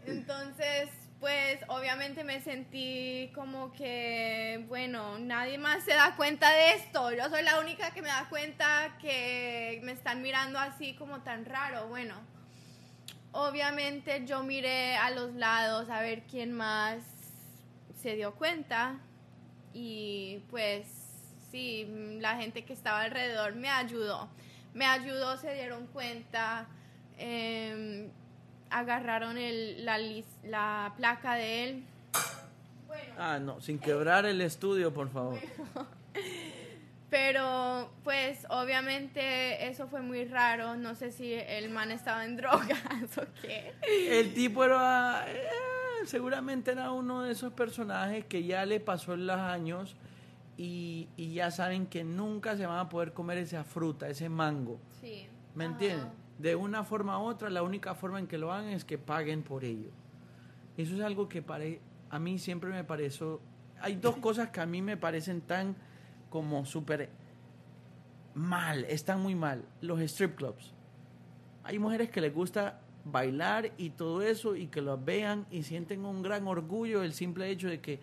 [0.04, 7.10] entonces, pues obviamente me sentí como que, bueno, nadie más se da cuenta de esto.
[7.12, 11.46] Yo soy la única que me da cuenta que me están mirando así como tan
[11.46, 11.88] raro.
[11.88, 12.16] Bueno,
[13.32, 16.98] obviamente yo miré a los lados a ver quién más
[18.00, 18.98] se dio cuenta
[19.72, 20.86] y pues
[21.50, 21.86] sí,
[22.20, 24.28] la gente que estaba alrededor me ayudó.
[24.74, 26.66] Me ayudó, se dieron cuenta,
[27.18, 28.08] em,
[28.70, 29.98] agarraron el, la,
[30.44, 31.84] la placa de él.
[32.86, 35.38] Bueno, Ah, no, sin quebrar el estudio, por favor.
[37.10, 40.76] pero pues obviamente eso fue muy raro.
[40.76, 43.74] No sé si el man estaba en drogas o qué.
[43.86, 45.26] El tipo era.
[45.28, 49.96] eh, seguramente era uno de esos personajes que ya le pasó los años
[50.56, 54.78] y, y ya saben que nunca se van a poder comer esa fruta, ese mango.
[55.00, 55.26] Sí.
[55.54, 56.08] ¿Me entienden?
[56.38, 59.42] De una forma u otra, la única forma en que lo hagan es que paguen
[59.42, 59.90] por ello.
[60.76, 63.40] Eso es algo que pare, a mí siempre me pareció...
[63.80, 65.76] Hay dos cosas que a mí me parecen tan
[66.30, 67.10] como súper
[68.34, 69.64] mal, están muy mal.
[69.82, 70.72] Los strip clubs.
[71.64, 76.04] Hay mujeres que les gusta bailar y todo eso y que los vean y sienten
[76.04, 78.00] un gran orgullo el simple hecho de que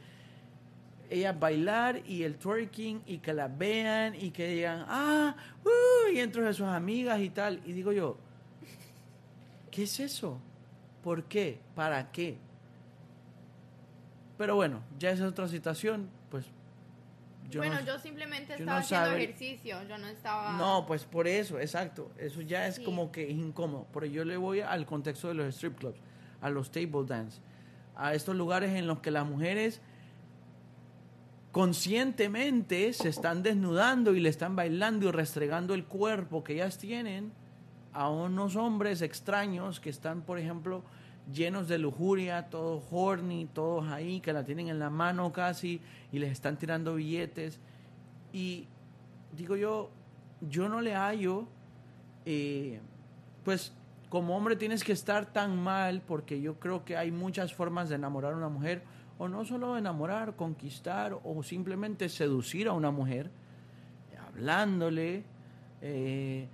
[1.09, 6.19] ellas bailar y el twerking y que las vean y que digan, ah, uh, y
[6.19, 7.61] entre sus amigas y tal.
[7.65, 8.17] Y digo yo,
[9.71, 10.39] ¿qué es eso?
[11.03, 11.59] ¿Por qué?
[11.75, 12.38] ¿Para qué?
[14.38, 16.09] Pero bueno, ya es otra situación,
[17.50, 20.58] yo bueno, no, yo simplemente yo estaba no haciendo sabe- ejercicio, yo no estaba...
[20.58, 22.12] no, pues por eso, exacto.
[22.18, 22.84] Eso ya es Sí.
[22.84, 23.88] como que es incómodo.
[23.93, 26.00] Pero yo le voy al contexto de los strip clubs,
[26.41, 27.39] a los table dance,
[27.95, 29.82] a estos lugares en los que las mujeres
[31.52, 37.32] conscientemente se están desnudando y le están bailando y restregando el cuerpo que ellas tienen
[37.93, 40.84] a unos hombres extraños que están, por ejemplo,
[41.32, 46.19] llenos de lujuria, todos horny, todos ahí, que la tienen en la mano casi y
[46.19, 47.59] les están tirando billetes.
[48.34, 48.67] Y
[49.36, 49.89] digo yo,
[50.41, 51.47] yo no le hallo,
[52.25, 52.80] eh,
[53.43, 53.73] pues
[54.09, 57.95] como hombre tienes que estar tan mal porque yo creo que hay muchas formas de
[57.95, 58.84] enamorar a una mujer,
[59.17, 63.32] o no solo enamorar, conquistar o simplemente seducir a una mujer,
[64.28, 65.23] hablándole.
[65.82, 66.47] Eh,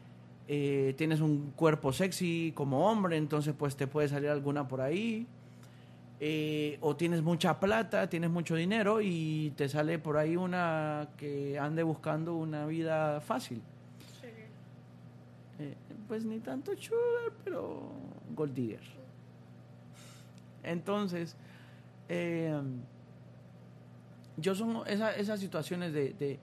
[0.48, 5.26] eh, tienes un cuerpo sexy como hombre, entonces pues te puede salir alguna por ahí.
[6.20, 11.60] Eh, o tienes mucha plata, tienes mucho dinero y te sale por ahí una que
[11.60, 13.62] ande buscando una vida fácil.
[15.60, 15.76] Eh,
[16.08, 17.92] pues ni tanto sugar, pero
[18.36, 18.84] gold digger.
[20.64, 21.36] Entonces,
[24.38, 26.40] yo son esas situaciones de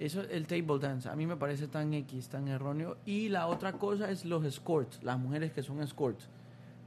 [0.00, 2.96] eso, el table dance, a mí me parece tan X, tan erróneo.
[3.04, 6.26] Y la otra cosa es los escorts, las mujeres que son escorts,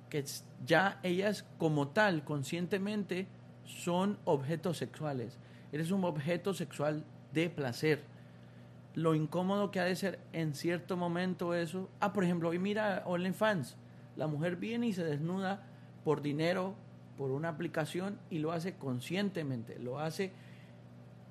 [0.09, 0.25] que
[0.65, 3.27] ya ellas como tal, conscientemente,
[3.65, 5.37] son objetos sexuales.
[5.71, 8.01] Eres un objeto sexual de placer.
[8.95, 11.91] Lo incómodo que ha de ser en cierto momento eso.
[11.99, 13.77] Ah, por ejemplo, hoy mira OnlyFans.
[14.15, 15.61] La mujer viene y se desnuda
[16.03, 16.73] por dinero,
[17.15, 20.31] por una aplicación y lo hace conscientemente, lo hace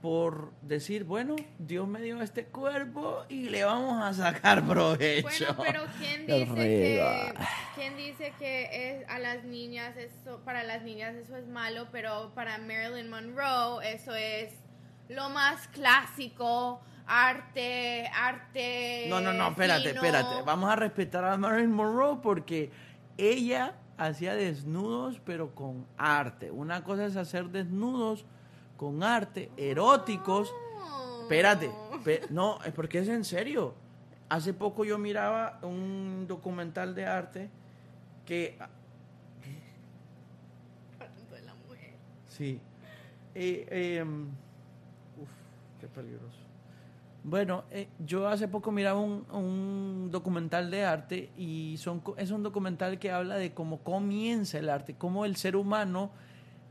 [0.02, 5.54] por decir, bueno, Dios me dio este cuerpo y le vamos a sacar provecho.
[5.54, 7.34] Bueno, pero ¿quién dice que,
[7.76, 12.32] ¿quién dice que es a las niñas eso, para las niñas eso es malo, pero
[12.34, 14.52] para Marilyn Monroe eso es
[15.08, 19.06] lo más clásico, arte, arte.
[19.08, 20.42] No, no, no, espérate, espérate.
[20.44, 22.72] Vamos a respetar a Marilyn Monroe porque
[23.18, 26.50] ella hacía desnudos, pero con arte.
[26.50, 28.26] Una cosa es hacer desnudos
[28.82, 30.52] con arte, eróticos.
[31.20, 31.70] Espérate,
[32.30, 33.74] no, es porque es en serio.
[34.28, 37.48] Hace poco yo miraba un documental de arte
[38.26, 38.58] que...
[41.30, 41.94] de la mujer.
[42.26, 42.60] Sí.
[43.36, 44.26] Eh, em,
[45.16, 45.30] uf,
[45.80, 46.40] qué peligroso.
[47.22, 52.42] Bueno, eh, yo hace poco miraba un, un, documental de arte y son, es un
[52.42, 56.10] documental que habla de cómo comienza el arte, cómo el ser humano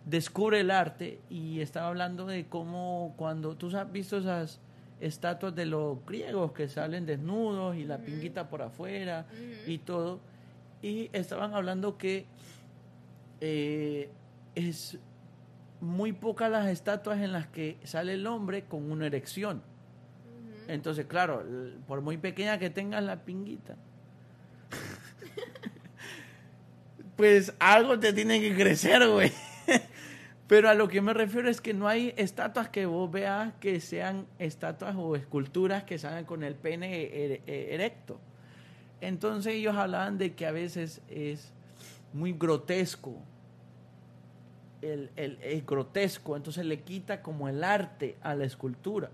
[0.06, 4.60] descubre el arte y estaba hablando de cómo cuando tú has visto esas
[5.00, 9.26] estatuas de los griegos que salen desnudos y la pinguita por afuera
[9.66, 10.20] y todo,
[10.82, 12.26] y estaban hablando que
[13.40, 14.10] eh,
[14.56, 14.98] es
[15.80, 19.64] muy pocas las estatuas en las que sale el hombre con una erección.
[20.68, 21.44] Entonces, claro,
[21.88, 23.76] por muy pequeña que tengas la pinguita,
[27.18, 29.32] pues algo te tiene que crecer, güey.
[30.52, 33.80] Pero a lo que me refiero es que no hay estatuas que vos veas que
[33.80, 38.20] sean estatuas o esculturas que salgan con el pene er, er, erecto.
[39.00, 41.54] Entonces ellos hablaban de que a veces es
[42.12, 43.16] muy grotesco.
[44.82, 49.10] El, es grotesco, entonces le quita como el arte a la escultura.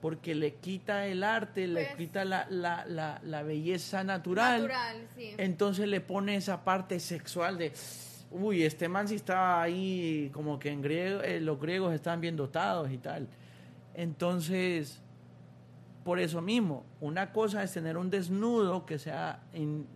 [0.00, 4.62] Porque le quita el arte, le pues quita la, la, la, la, belleza natural.
[4.62, 5.34] Natural, sí.
[5.38, 7.72] Entonces le pone esa parte sexual de
[8.34, 12.36] uy, este man sí estaba ahí como que en griego, eh, los griegos estaban bien
[12.36, 13.28] dotados y tal.
[13.94, 15.00] Entonces,
[16.04, 19.40] por eso mismo, una cosa es tener un desnudo que sea,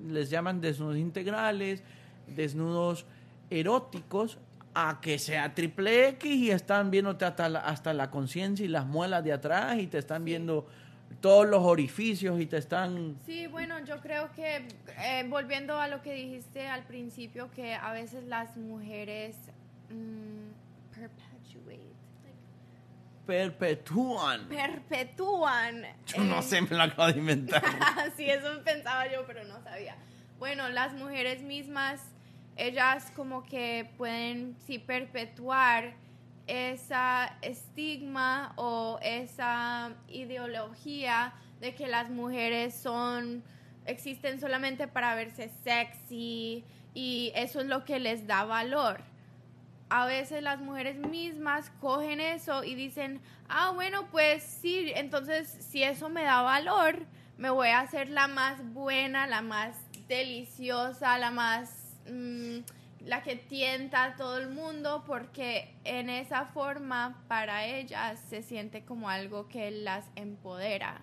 [0.07, 1.82] les llaman desnudos integrales,
[2.28, 3.07] desnudos
[3.51, 4.39] eróticos,
[4.74, 8.86] a que sea triple X y están viéndote hasta la, hasta la conciencia y las
[8.86, 10.68] muelas de atrás y te están viendo
[11.20, 13.16] todos los orificios y te están...
[13.26, 14.68] Sí, bueno, yo creo que
[15.02, 19.36] eh, volviendo a lo que dijiste al principio, que a veces las mujeres
[19.90, 20.38] mm,
[23.28, 24.48] perpetúan.
[24.48, 25.84] Perpetúan.
[26.06, 27.62] Yo no sé, me lo acabo de inventar.
[28.16, 29.96] sí, eso pensaba yo, pero no sabía.
[30.38, 32.00] Bueno, las mujeres mismas,
[32.56, 35.92] ellas como que pueden, sí, perpetuar
[36.49, 43.44] esa estigma o esa ideología de que las mujeres son
[43.84, 49.01] existen solamente para verse sexy y eso es lo que les da valor.
[49.90, 55.82] A veces las mujeres mismas cogen eso y dicen, ah, bueno, pues sí, entonces si
[55.82, 57.07] eso me da valor,
[57.38, 59.76] me voy a hacer la más buena, la más
[60.09, 61.96] deliciosa, la más...
[62.07, 62.59] Mm,
[63.05, 68.84] la que tienta a todo el mundo porque en esa forma para ellas se siente
[68.84, 71.01] como algo que las empodera.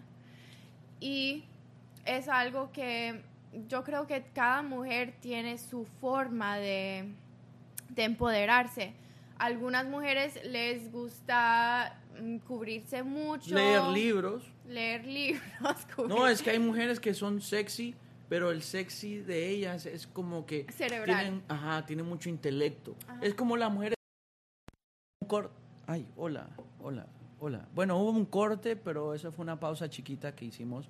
[1.00, 1.44] Y
[2.06, 3.22] es algo que
[3.68, 7.06] yo creo que cada mujer tiene su forma de,
[7.90, 8.94] de empoderarse.
[9.38, 13.56] algunas mujeres les gusta mm, cubrirse mucho.
[13.56, 14.44] Leer libros.
[14.68, 15.88] Leer libros.
[16.08, 17.96] No, es que hay mujeres que son sexy,
[18.30, 20.66] pero el sexy de ellas es como que...
[20.72, 21.22] Cerebral.
[21.22, 22.96] Tienen, ajá, tienen mucho intelecto.
[23.22, 23.96] Es como las mujeres...
[25.88, 26.50] Ay, hola,
[26.80, 27.08] hola,
[27.40, 27.68] hola.
[27.74, 30.90] Bueno, hubo un corte, pero eso fue una pausa chiquita que hicimos.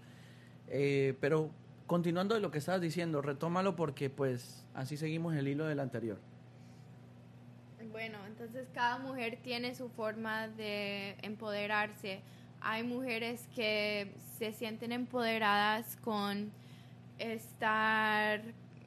[0.67, 1.51] Eh, pero
[1.87, 6.19] continuando de lo que estabas diciendo, retómalo porque pues así seguimos el hilo del anterior.
[7.91, 12.19] Bueno, entonces cada mujer tiene su forma de empoderarse.
[12.59, 16.51] Hay mujeres que se sienten empoderadas con
[17.19, 18.41] estar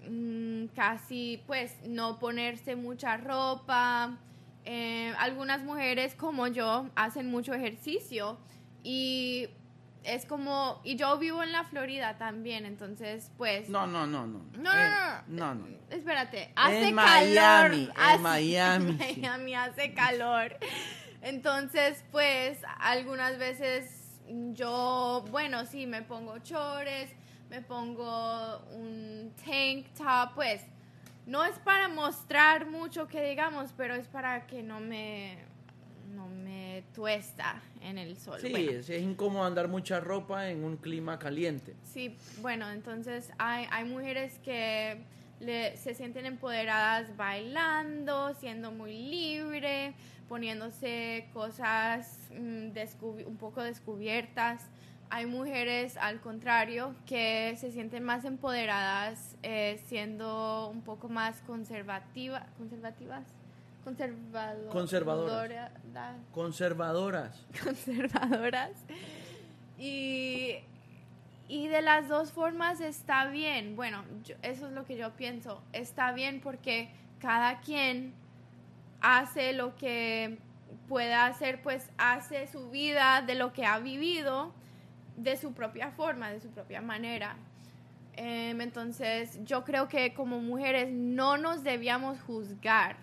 [0.08, 4.18] mm, casi, pues, no ponerse mucha ropa.
[4.64, 8.38] Eh, algunas mujeres como yo hacen mucho ejercicio
[8.82, 9.48] y
[10.04, 13.68] es como, y yo vivo en la Florida también, entonces pues...
[13.70, 14.44] No, no, no, no.
[14.58, 14.90] No, Eh,
[15.28, 15.76] no, no, no, no.
[15.90, 17.70] Espérate, hace En calor.
[17.70, 18.92] Miami, en Miami.
[19.22, 20.56] Miami hace calor.
[21.22, 24.20] Entonces, pues, algunas veces
[24.52, 27.10] yo, bueno, sí, me pongo chores,
[27.50, 30.62] me pongo un tank top, pues,
[31.26, 35.38] no es para mostrar mucho que digamos, pero es para que no me,
[36.14, 38.40] no me tuesta en el sol.
[38.40, 38.70] Sí, Bueno.
[38.72, 41.74] es, es incómodo andar mucha ropa en un clima caliente.
[41.84, 45.02] Sí, bueno, entonces hay, hay mujeres que
[45.40, 49.94] le- se sienten empoderadas bailando, siendo muy libre,
[50.28, 52.70] poniéndose cosas mm,
[53.26, 54.62] un poco descubiertas.
[55.10, 62.46] Hay mujeres, al contrario, que se sienten más empoderadas eh, siendo un poco más conservativa,
[62.58, 63.24] conservativas.
[63.84, 65.70] Conservado- Conservadoras.
[65.82, 67.46] dora- Conservadoras.
[67.64, 68.72] conservadoras.
[69.78, 70.56] Y,
[71.48, 73.76] y de las dos formas está bien.
[73.76, 75.62] Bueno, yo- eso es lo que yo pienso.
[75.72, 78.12] Está bien porque cada quien
[79.00, 80.38] hace lo que
[80.88, 84.52] puede hacer, pues hace su vida de lo que ha vivido
[85.18, 87.36] de su propia forma, de su propia manera.
[88.14, 92.96] Em, entonces, yo creo que como mujeres no nos debíamos juzgar.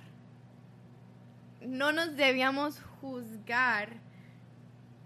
[1.61, 3.89] No nos debíamos juzgar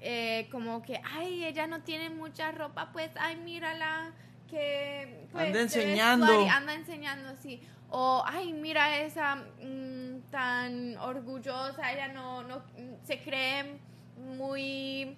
[0.01, 4.11] eh, como que, ay, ella no tiene mucha ropa, pues, ay, mírala,
[4.49, 5.27] que...
[5.31, 6.25] pues, Anda enseñando.
[6.25, 7.61] suave, anda enseñando, sí.
[7.89, 13.79] O, ay, mira esa mm, tan orgullosa, ella no, no, mm, se cree
[14.37, 15.17] muy,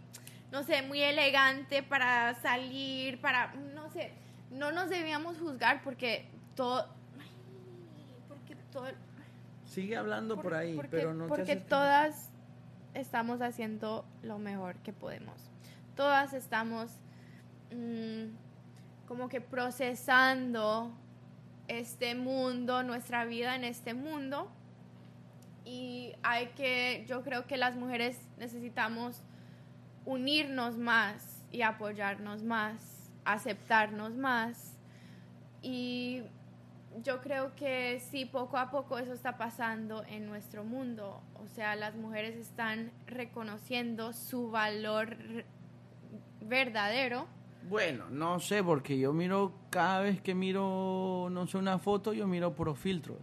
[0.51, 4.11] no sé, muy elegante para salir, para, no sé,
[4.51, 6.87] no nos debíamos juzgar porque todo,
[7.19, 7.29] ay,
[8.27, 8.87] porque todo,
[9.65, 12.29] Sigue hablando por, ahí, porque, pero no te porque haces- todas
[12.93, 15.49] estamos haciendo lo mejor que podemos.
[15.95, 16.91] Todas estamos
[17.73, 18.35] mm,
[19.07, 20.91] como que procesando
[21.69, 24.51] este mundo, nuestra vida en este mundo.
[25.63, 29.23] Y hay que, yo creo que las mujeres necesitamos
[30.05, 34.77] unirnos más y apoyarnos más, aceptarnos más.
[35.61, 36.23] Y
[37.03, 41.21] yo creo que sí, poco a poco eso está pasando en nuestro mundo.
[41.35, 45.17] O sea, las mujeres están reconociendo su valor
[46.41, 47.27] verdadero.
[47.69, 52.27] Bueno, no sé, porque yo miro, cada vez que miro, no sé, una foto, yo
[52.27, 53.19] miro puros filtros.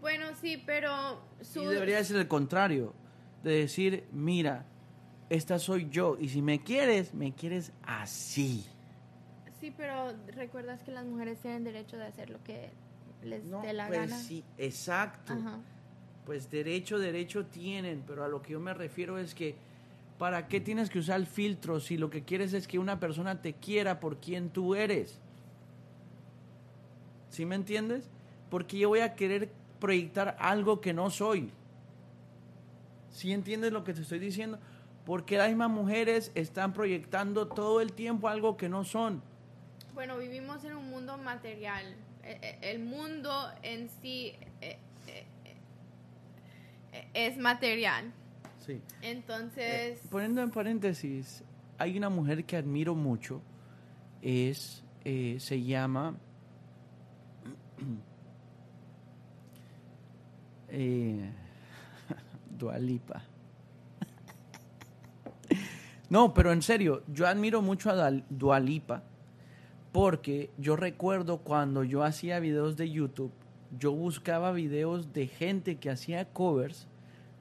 [0.00, 1.62] Bueno, sí, pero su...
[1.62, 2.94] Y debería ser el contrario,
[3.42, 4.66] de decir, mira,
[5.30, 8.64] esta soy yo, y si me quieres, me quieres así.
[9.60, 12.70] Sí, pero recuerdas que las mujeres tienen derecho de hacer lo que
[13.22, 14.16] les No, dé la pues gana.
[14.18, 15.32] sí, exacto.
[15.32, 15.58] Ajá.
[16.24, 19.56] Pues derecho, derecho tienen, pero a lo que yo me refiero es que,
[20.18, 23.54] ¿para qué tienes que usar filtros si lo que quieres es que una persona te
[23.54, 25.18] quiera por quien tú eres?
[27.30, 28.08] ¿Sí me entiendes?
[28.50, 29.50] Porque yo voy a querer
[29.80, 31.50] proyectar algo que no soy.
[33.10, 34.58] ¿Sí entiendes lo que te estoy diciendo?
[35.08, 39.22] Porque las mismas mujeres están proyectando todo el tiempo algo que no son.
[39.94, 41.96] Bueno, vivimos en un mundo material.
[42.22, 43.32] E- e- El mundo
[43.62, 44.76] en sí eh,
[47.14, 48.12] es material.
[48.66, 48.82] Sí.
[49.00, 51.42] Entonces, Eh, poniendo en paréntesis,
[51.78, 53.40] hay una mujer que admiro mucho,
[54.20, 56.16] es, eh, se llama,
[60.68, 61.30] eh,
[62.58, 63.22] Dualipa.
[66.10, 69.02] No, pero en serio, yo admiro mucho a Dal- Dua Lipa
[69.92, 73.32] porque yo recuerdo cuando yo hacía videos de YouTube,
[73.78, 76.86] yo buscaba videos de gente que hacía covers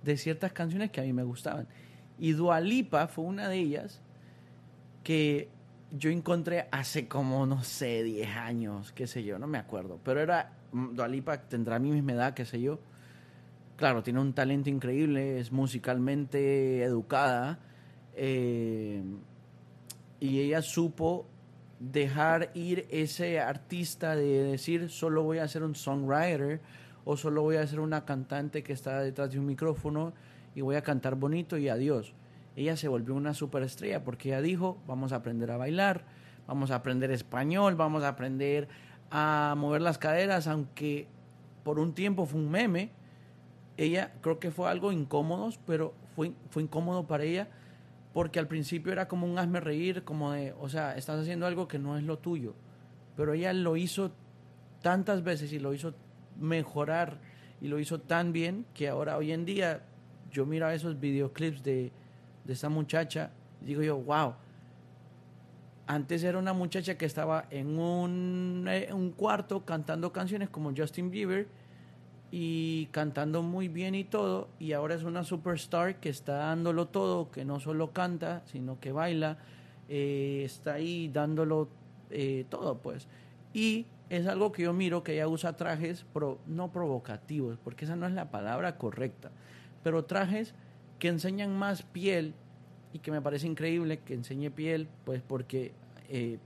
[0.03, 1.68] de ciertas canciones que a mí me gustaban.
[2.20, 4.01] Y Dua Lipa fue una de ellas
[5.03, 5.49] que
[5.91, 9.99] yo encontré hace como, no sé, 10 años, qué sé yo, no me acuerdo.
[10.03, 12.80] Pero era, mm, Dua Lipa tendrá mi misma edad, qué sé yo.
[13.78, 17.59] claro, tiene un talento increíble, es musicalmente educada
[18.20, 19.03] eh,
[20.20, 21.28] y ella supo
[21.80, 26.59] dejar ir ese artista de decir solo voy a ser un songwriter
[27.05, 30.13] o solo voy a ser una cantante que está detrás de un micrófono
[30.55, 32.13] y voy a cantar bonito y adiós.
[32.55, 36.03] Ella se volvió una superestrella porque ella dijo, vamos a aprender a bailar,
[36.47, 38.68] vamos a aprender español, vamos a aprender
[39.11, 41.07] a mover las caderas, aunque
[41.63, 42.89] por un tiempo fue un meme,
[43.78, 47.47] ella creo que fue algo incómodo, pero fue, fue incómodo para ella
[48.18, 51.68] porque al principio era como un hazme reír, como de, o sea, estás haciendo algo
[51.68, 52.55] que no es lo tuyo,
[53.15, 54.11] pero ella lo hizo
[54.82, 55.93] tantas veces y lo hizo
[56.36, 57.20] mejorar
[57.61, 59.84] y lo hizo tan bien que ahora hoy en día
[60.32, 61.91] yo miro esos videoclips de,
[62.43, 63.30] de esa muchacha
[63.61, 64.34] y digo yo, wow,
[65.86, 71.11] antes era una muchacha que estaba en un, eh, un cuarto cantando canciones como Justin
[71.11, 71.47] Bieber
[72.32, 77.32] y cantando muy bien y todo, y ahora es una superstar que está dándolo todo,
[77.32, 79.38] que no solo canta, sino que baila,
[79.88, 81.69] eh, está ahí dándolo
[82.09, 83.07] eh, todo, pues.
[83.53, 87.95] Y es algo que yo miro que ella usa trajes pro, no provocativos, porque esa
[87.95, 89.32] no es la palabra correcta,
[89.84, 90.53] pero trajes
[90.99, 92.34] que enseñan más piel
[92.91, 95.71] y que me parece increíble que enseñe piel, pues porque
[96.09, 96.39] eh,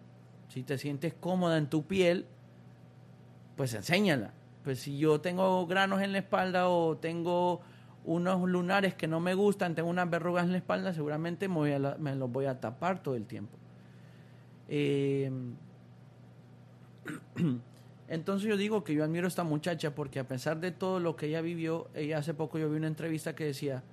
[0.50, 2.26] si te sientes cómoda en tu piel,
[3.56, 7.62] pues enséñala pues si yo tengo granos en la espalda o tengo
[8.04, 12.32] unos lunares que no me gustan, tengo unas verrugas en la espalda, seguramente me, los
[12.32, 13.58] voy a tapar todo el tiempo.
[14.68, 15.56] Em,
[18.08, 21.16] entonces yo digo que yo admiro a esta muchacha porque a pesar de todo lo
[21.16, 23.84] que ella vivió, ella hace poco yo vi una entrevista que decía,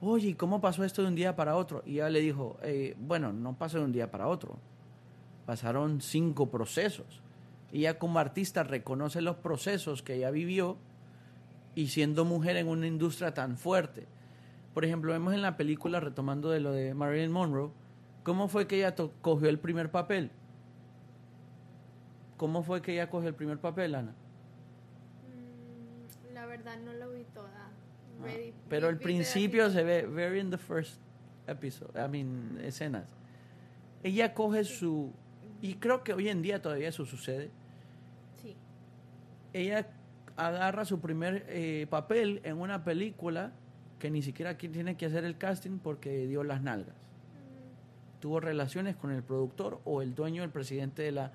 [0.00, 1.82] oye, ¿cómo pasó esto de un día para otro?
[1.86, 4.58] Y ella le dijo, eh, bueno, no pasó de un día para otro,
[5.46, 7.22] pasaron cinco procesos
[7.72, 10.78] ella como artista reconoce los procesos que ella vivió
[11.74, 14.06] y siendo mujer en una industria tan fuerte.
[14.74, 17.70] Por ejemplo, vemos en la película, retomando de lo de Marilyn Monroe,
[18.22, 20.30] ¿cómo fue que ella cogió el primer papel?
[22.36, 24.14] ¿Cómo fue que ella cogió el primer papel, Ana?
[25.26, 27.70] Mm, la verdad no lo vi toda.
[28.20, 28.26] Ah,
[28.68, 31.00] pero el principio se ve, very in the first
[31.46, 33.04] episode, I mean, escenas.
[34.02, 35.12] Ella coge su,
[35.60, 37.50] y creo que hoy en día todavía eso sucede.
[38.42, 38.56] Sí.
[39.52, 39.88] Ella
[40.36, 43.52] agarra su primer eh, papel en una película
[43.98, 46.94] que ni siquiera tiene que hacer el casting porque dio las nalgas.
[46.94, 48.20] Mm.
[48.20, 51.32] Tuvo relaciones con el productor o el dueño, el presidente de la,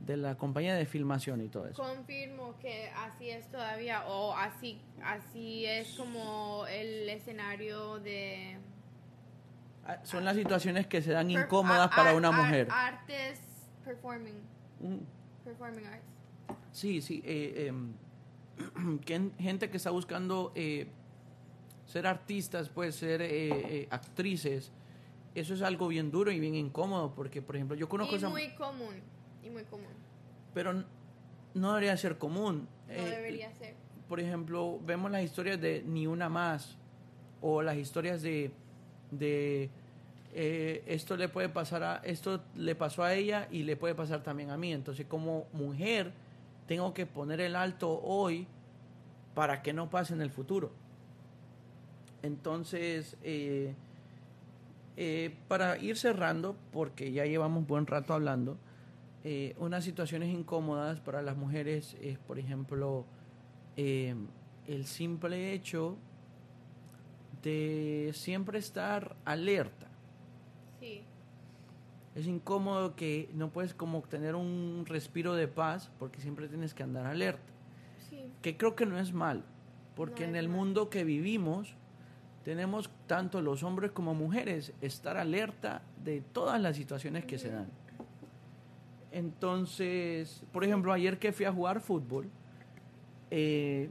[0.00, 1.82] de la compañía de filmación y todo eso.
[1.82, 8.58] Confirmo que así es todavía o así, así es como el escenario de
[10.02, 12.68] son las situaciones que se dan incómodas para una mujer.
[12.70, 13.40] Artes
[13.84, 14.34] performing.
[15.44, 16.04] Performing arts.
[16.72, 17.22] Sí, sí.
[17.24, 19.00] Eh, em,
[19.38, 20.88] gente que está buscando eh,
[21.86, 24.72] ser artistas, puede ser eh, actrices.
[25.34, 28.16] Eso es algo bien duro y bien incómodo porque, por ejemplo, yo conozco...
[28.16, 28.94] Y muy común.
[29.42, 29.86] Y muy común.
[30.52, 30.84] Pero
[31.54, 32.68] no debería ser común.
[32.88, 33.74] No debería ser.
[34.08, 36.76] Por ejemplo, vemos las historias de Ni Una Más
[37.40, 38.50] o las historias de
[39.10, 39.70] de
[40.34, 44.22] eh, esto le puede pasar a esto le pasó a ella y le puede pasar
[44.22, 46.12] también a mí entonces como mujer
[46.66, 48.46] tengo que poner el alto hoy
[49.34, 50.70] para que no pase en el futuro
[52.22, 53.74] entonces eh,
[54.96, 58.58] eh, para ir cerrando porque ya llevamos buen rato hablando
[59.58, 63.04] unas situaciones incómodas para las mujeres es por ejemplo
[63.76, 65.98] el simple hecho
[67.42, 69.87] de siempre estar alerta.
[72.18, 76.82] Es incómodo que no puedes como tener un respiro de paz porque siempre tienes que
[76.82, 77.52] andar alerta.
[78.10, 78.32] Sí.
[78.42, 79.44] Que creo que no es mal,
[79.94, 81.76] porque en el mundo que vivimos
[82.42, 87.68] tenemos tanto los hombres como mujeres estar alerta de todas las situaciones que se dan.
[89.12, 92.28] Entonces, por ejemplo, ayer que fui a jugar fútbol,
[93.30, 93.90] eh,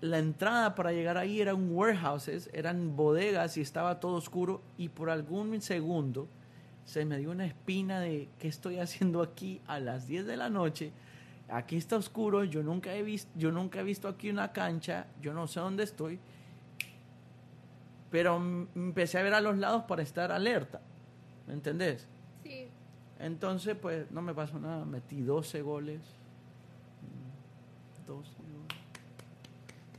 [0.00, 5.10] la entrada para llegar ahí eran warehouses, eran bodegas y estaba todo oscuro y por
[5.10, 6.28] algún segundo
[6.86, 10.48] se me dio una espina de qué estoy haciendo aquí a las 10 de la
[10.48, 10.92] noche.
[11.48, 15.34] Aquí está oscuro, yo nunca he visto, yo nunca he visto aquí una cancha, yo
[15.34, 16.18] no sé dónde estoy.
[18.10, 18.36] Pero
[18.74, 20.80] empecé a ver a los lados para estar alerta.
[21.46, 22.08] ¿Me entendés?
[22.42, 22.68] Sí.
[23.18, 26.00] Entonces, pues no me pasó nada, metí 12 goles.
[28.06, 28.46] 12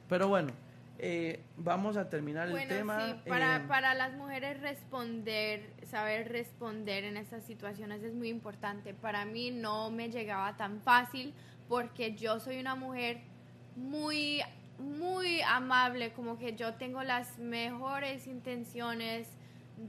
[0.08, 0.52] pero bueno,
[1.00, 3.06] eh, vamos a terminar el tema.
[3.06, 8.94] Sí, para, eh, para las mujeres responder, saber responder en estas situaciones es muy importante.
[8.94, 11.34] Para mí no me llegaba tan fácil
[11.68, 13.22] porque yo soy una mujer
[13.76, 14.42] muy
[14.80, 19.28] muy amable, como que yo tengo las mejores intenciones.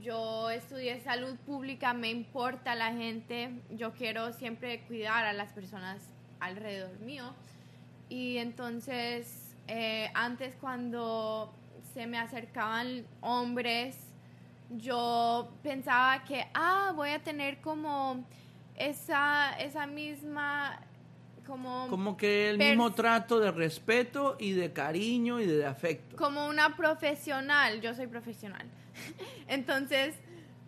[0.01, 6.01] Yo estudié salud pública, me importa la gente, yo quiero siempre cuidar a las personas
[6.39, 7.33] alrededor mío.
[8.07, 11.53] Y entonces, eh, antes cuando
[11.93, 13.95] se me acercaban hombres,
[14.71, 18.25] yo pensaba que, ah, voy a tener como
[18.75, 20.79] esa, esa misma
[21.45, 26.15] como, como que el mismo trato de respeto y de cariño y de afecto.
[26.15, 28.67] Como una profesional, yo soy profesional.
[29.47, 30.15] entonces,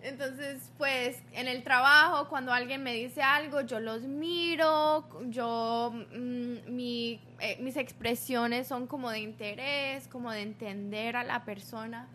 [0.03, 6.73] entonces, pues en el trabajo, cuando alguien me dice algo, yo los miro, yo, mm,
[6.73, 12.07] mi, eh, mis expresiones son como de interés, como de entender a la persona.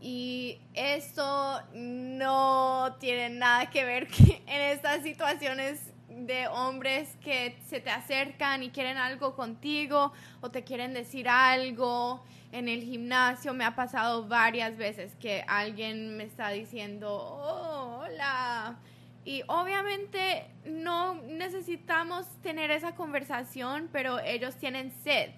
[0.00, 4.08] Y eso no tiene nada que ver
[4.46, 10.64] en estas situaciones de hombres que se te acercan y quieren algo contigo o te
[10.64, 12.24] quieren decir algo.
[12.52, 18.78] En el gimnasio me ha pasado varias veces que alguien me está diciendo, oh, hola.
[19.24, 25.30] Y obviamente no necesitamos tener esa conversación, pero ellos tienen sed.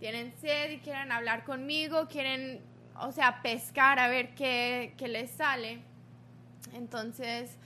[0.00, 2.60] Tienen sed y quieren hablar conmigo, quieren,
[3.00, 5.78] o sea, pescar a ver qué, qué les sale.
[6.74, 7.56] Entonces,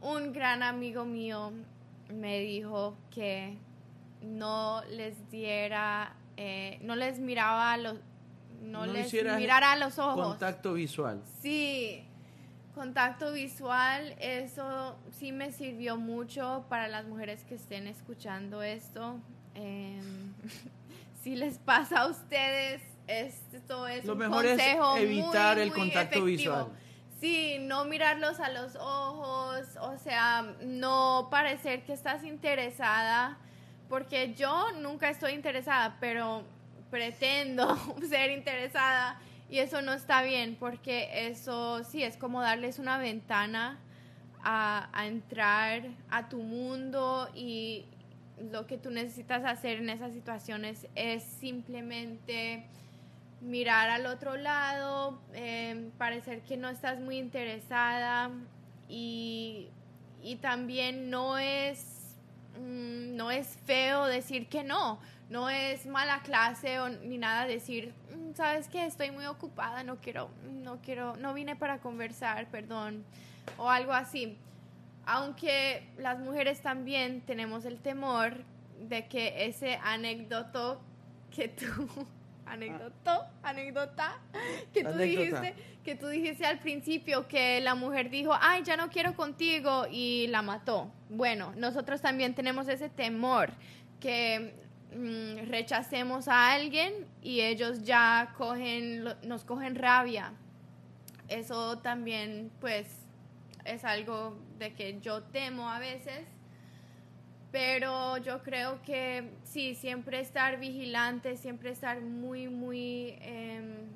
[0.00, 1.52] un gran amigo mío
[2.10, 3.58] me dijo que
[4.22, 7.98] no les diera, eh, no les miraba los,
[8.60, 10.28] no, les mirara a los ojos.
[10.28, 11.22] Contacto visual.
[11.40, 12.04] Sí,
[12.74, 19.20] contacto visual, eso sí me sirvió mucho para las mujeres que estén escuchando esto.
[19.54, 20.32] Em,
[21.22, 25.78] si les pasa a ustedes, esto es Lo un mejor consejo es evitar el muy
[25.78, 26.24] contacto efectivo.
[26.24, 26.66] visual.
[27.20, 33.38] Sí, no mirarlos a los ojos, o sea, no parecer que estás interesada,
[33.88, 36.44] porque yo nunca estoy interesada, pero
[36.90, 37.76] pretendo
[38.08, 39.20] ser interesada
[39.50, 43.78] y eso no está bien, porque eso sí es como darles una ventana
[44.42, 47.86] a, entrar a tu mundo y
[48.52, 52.66] lo que tú necesitas hacer en esas situaciones es simplemente
[53.40, 58.30] mirar al otro lado, eh, parecer que no estás muy interesada
[58.88, 59.68] y,
[60.22, 62.16] y también no es,
[62.58, 67.92] mm, no es feo decir que no, no es mala clase o, ni nada decir,
[68.14, 73.04] "Mm, sabes que estoy muy ocupada, no quiero, no quiero, no vine para conversar, perdón,
[73.58, 74.36] o algo así.
[75.06, 78.44] Aunque las mujeres también tenemos el temor
[78.80, 80.80] de que ese anécdoto
[81.34, 81.66] que tú
[82.46, 84.18] anécdota, anécdota
[84.72, 85.40] que tú Anécdota.
[85.40, 89.86] dijiste, que tú dijiste al principio que la mujer dijo, "Ay, ya no quiero contigo"
[89.90, 90.90] y la mató.
[91.08, 93.50] Bueno, nosotros también tenemos ese temor
[94.00, 94.54] que
[94.94, 96.92] mm, rechacemos a alguien
[97.22, 100.32] y ellos ya cogen nos cogen rabia.
[101.28, 102.86] Eso también pues
[103.64, 106.26] es algo de que yo temo a veces
[107.50, 113.88] pero yo creo que sí, siempre estar vigilante, siempre estar muy, muy em,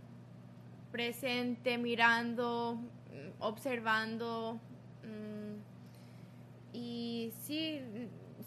[0.90, 2.78] presente, mirando,
[3.40, 4.58] observando
[5.02, 7.82] mm, y sí,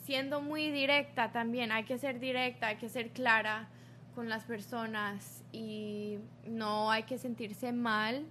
[0.06, 3.68] siendo muy directa también, hay que ser directa, hay que ser clara
[4.14, 6.18] con las personas y
[6.48, 8.26] no hay que sentirse mal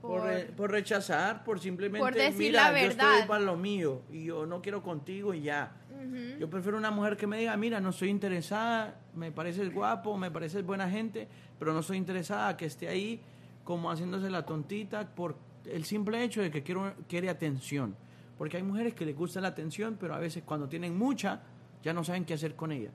[0.00, 3.26] Por, por, re- por rechazar, por simplemente, Por decir mira, la yo estoy verdad.
[3.26, 5.72] para lo mío y yo no quiero contigo y ya.
[5.90, 6.38] Ujú.
[6.38, 10.30] Yo prefiero una mujer que me diga, mira, no estoy interesada, me pareces guapo, me
[10.30, 11.26] pareces buena gente,
[11.58, 13.20] pero no estoy interesada que esté ahí
[13.64, 17.96] como haciéndose la tontita por el simple hecho de que quiero, quiere atención.
[18.38, 21.40] Porque hay mujeres que les gusta la atención, pero a veces cuando tienen mucha,
[21.82, 22.90] ya no saben qué hacer con ella.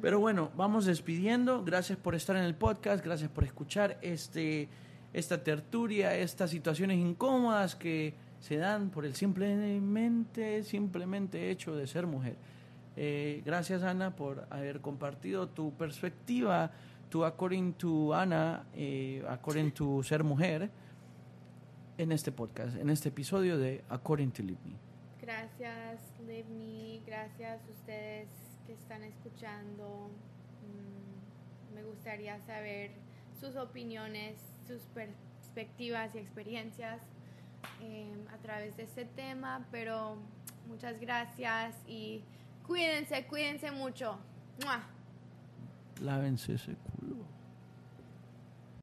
[0.00, 1.64] Pero bueno, vamos despidiendo.
[1.64, 4.68] Gracias por estar en el podcast, gracias por escuchar este,
[5.12, 12.06] esta tertulia, estas situaciones incómodas que se dan por el simplemente, simplemente hecho de ser
[12.06, 12.36] mujer.
[12.96, 16.70] Eh, gracias Ana por haber compartido tu perspectiva,
[17.08, 20.70] tu according to Ana, eh, according to ser mujer,
[21.98, 24.76] en este podcast, en este episodio de According to Live Me.
[25.20, 27.00] Gracias, Live Me.
[27.06, 28.28] Gracias a ustedes
[28.66, 30.10] que están escuchando.
[30.62, 32.90] Mm, me gustaría saber
[33.40, 37.00] sus opiniones, sus perspectivas y experiencias
[37.80, 39.66] eh, a través de este tema.
[39.70, 40.16] Pero
[40.66, 42.22] muchas gracias y
[42.66, 44.18] cuídense, cuídense mucho.
[44.62, 44.82] ¡Mua!
[46.00, 47.33] Lávense ese culo.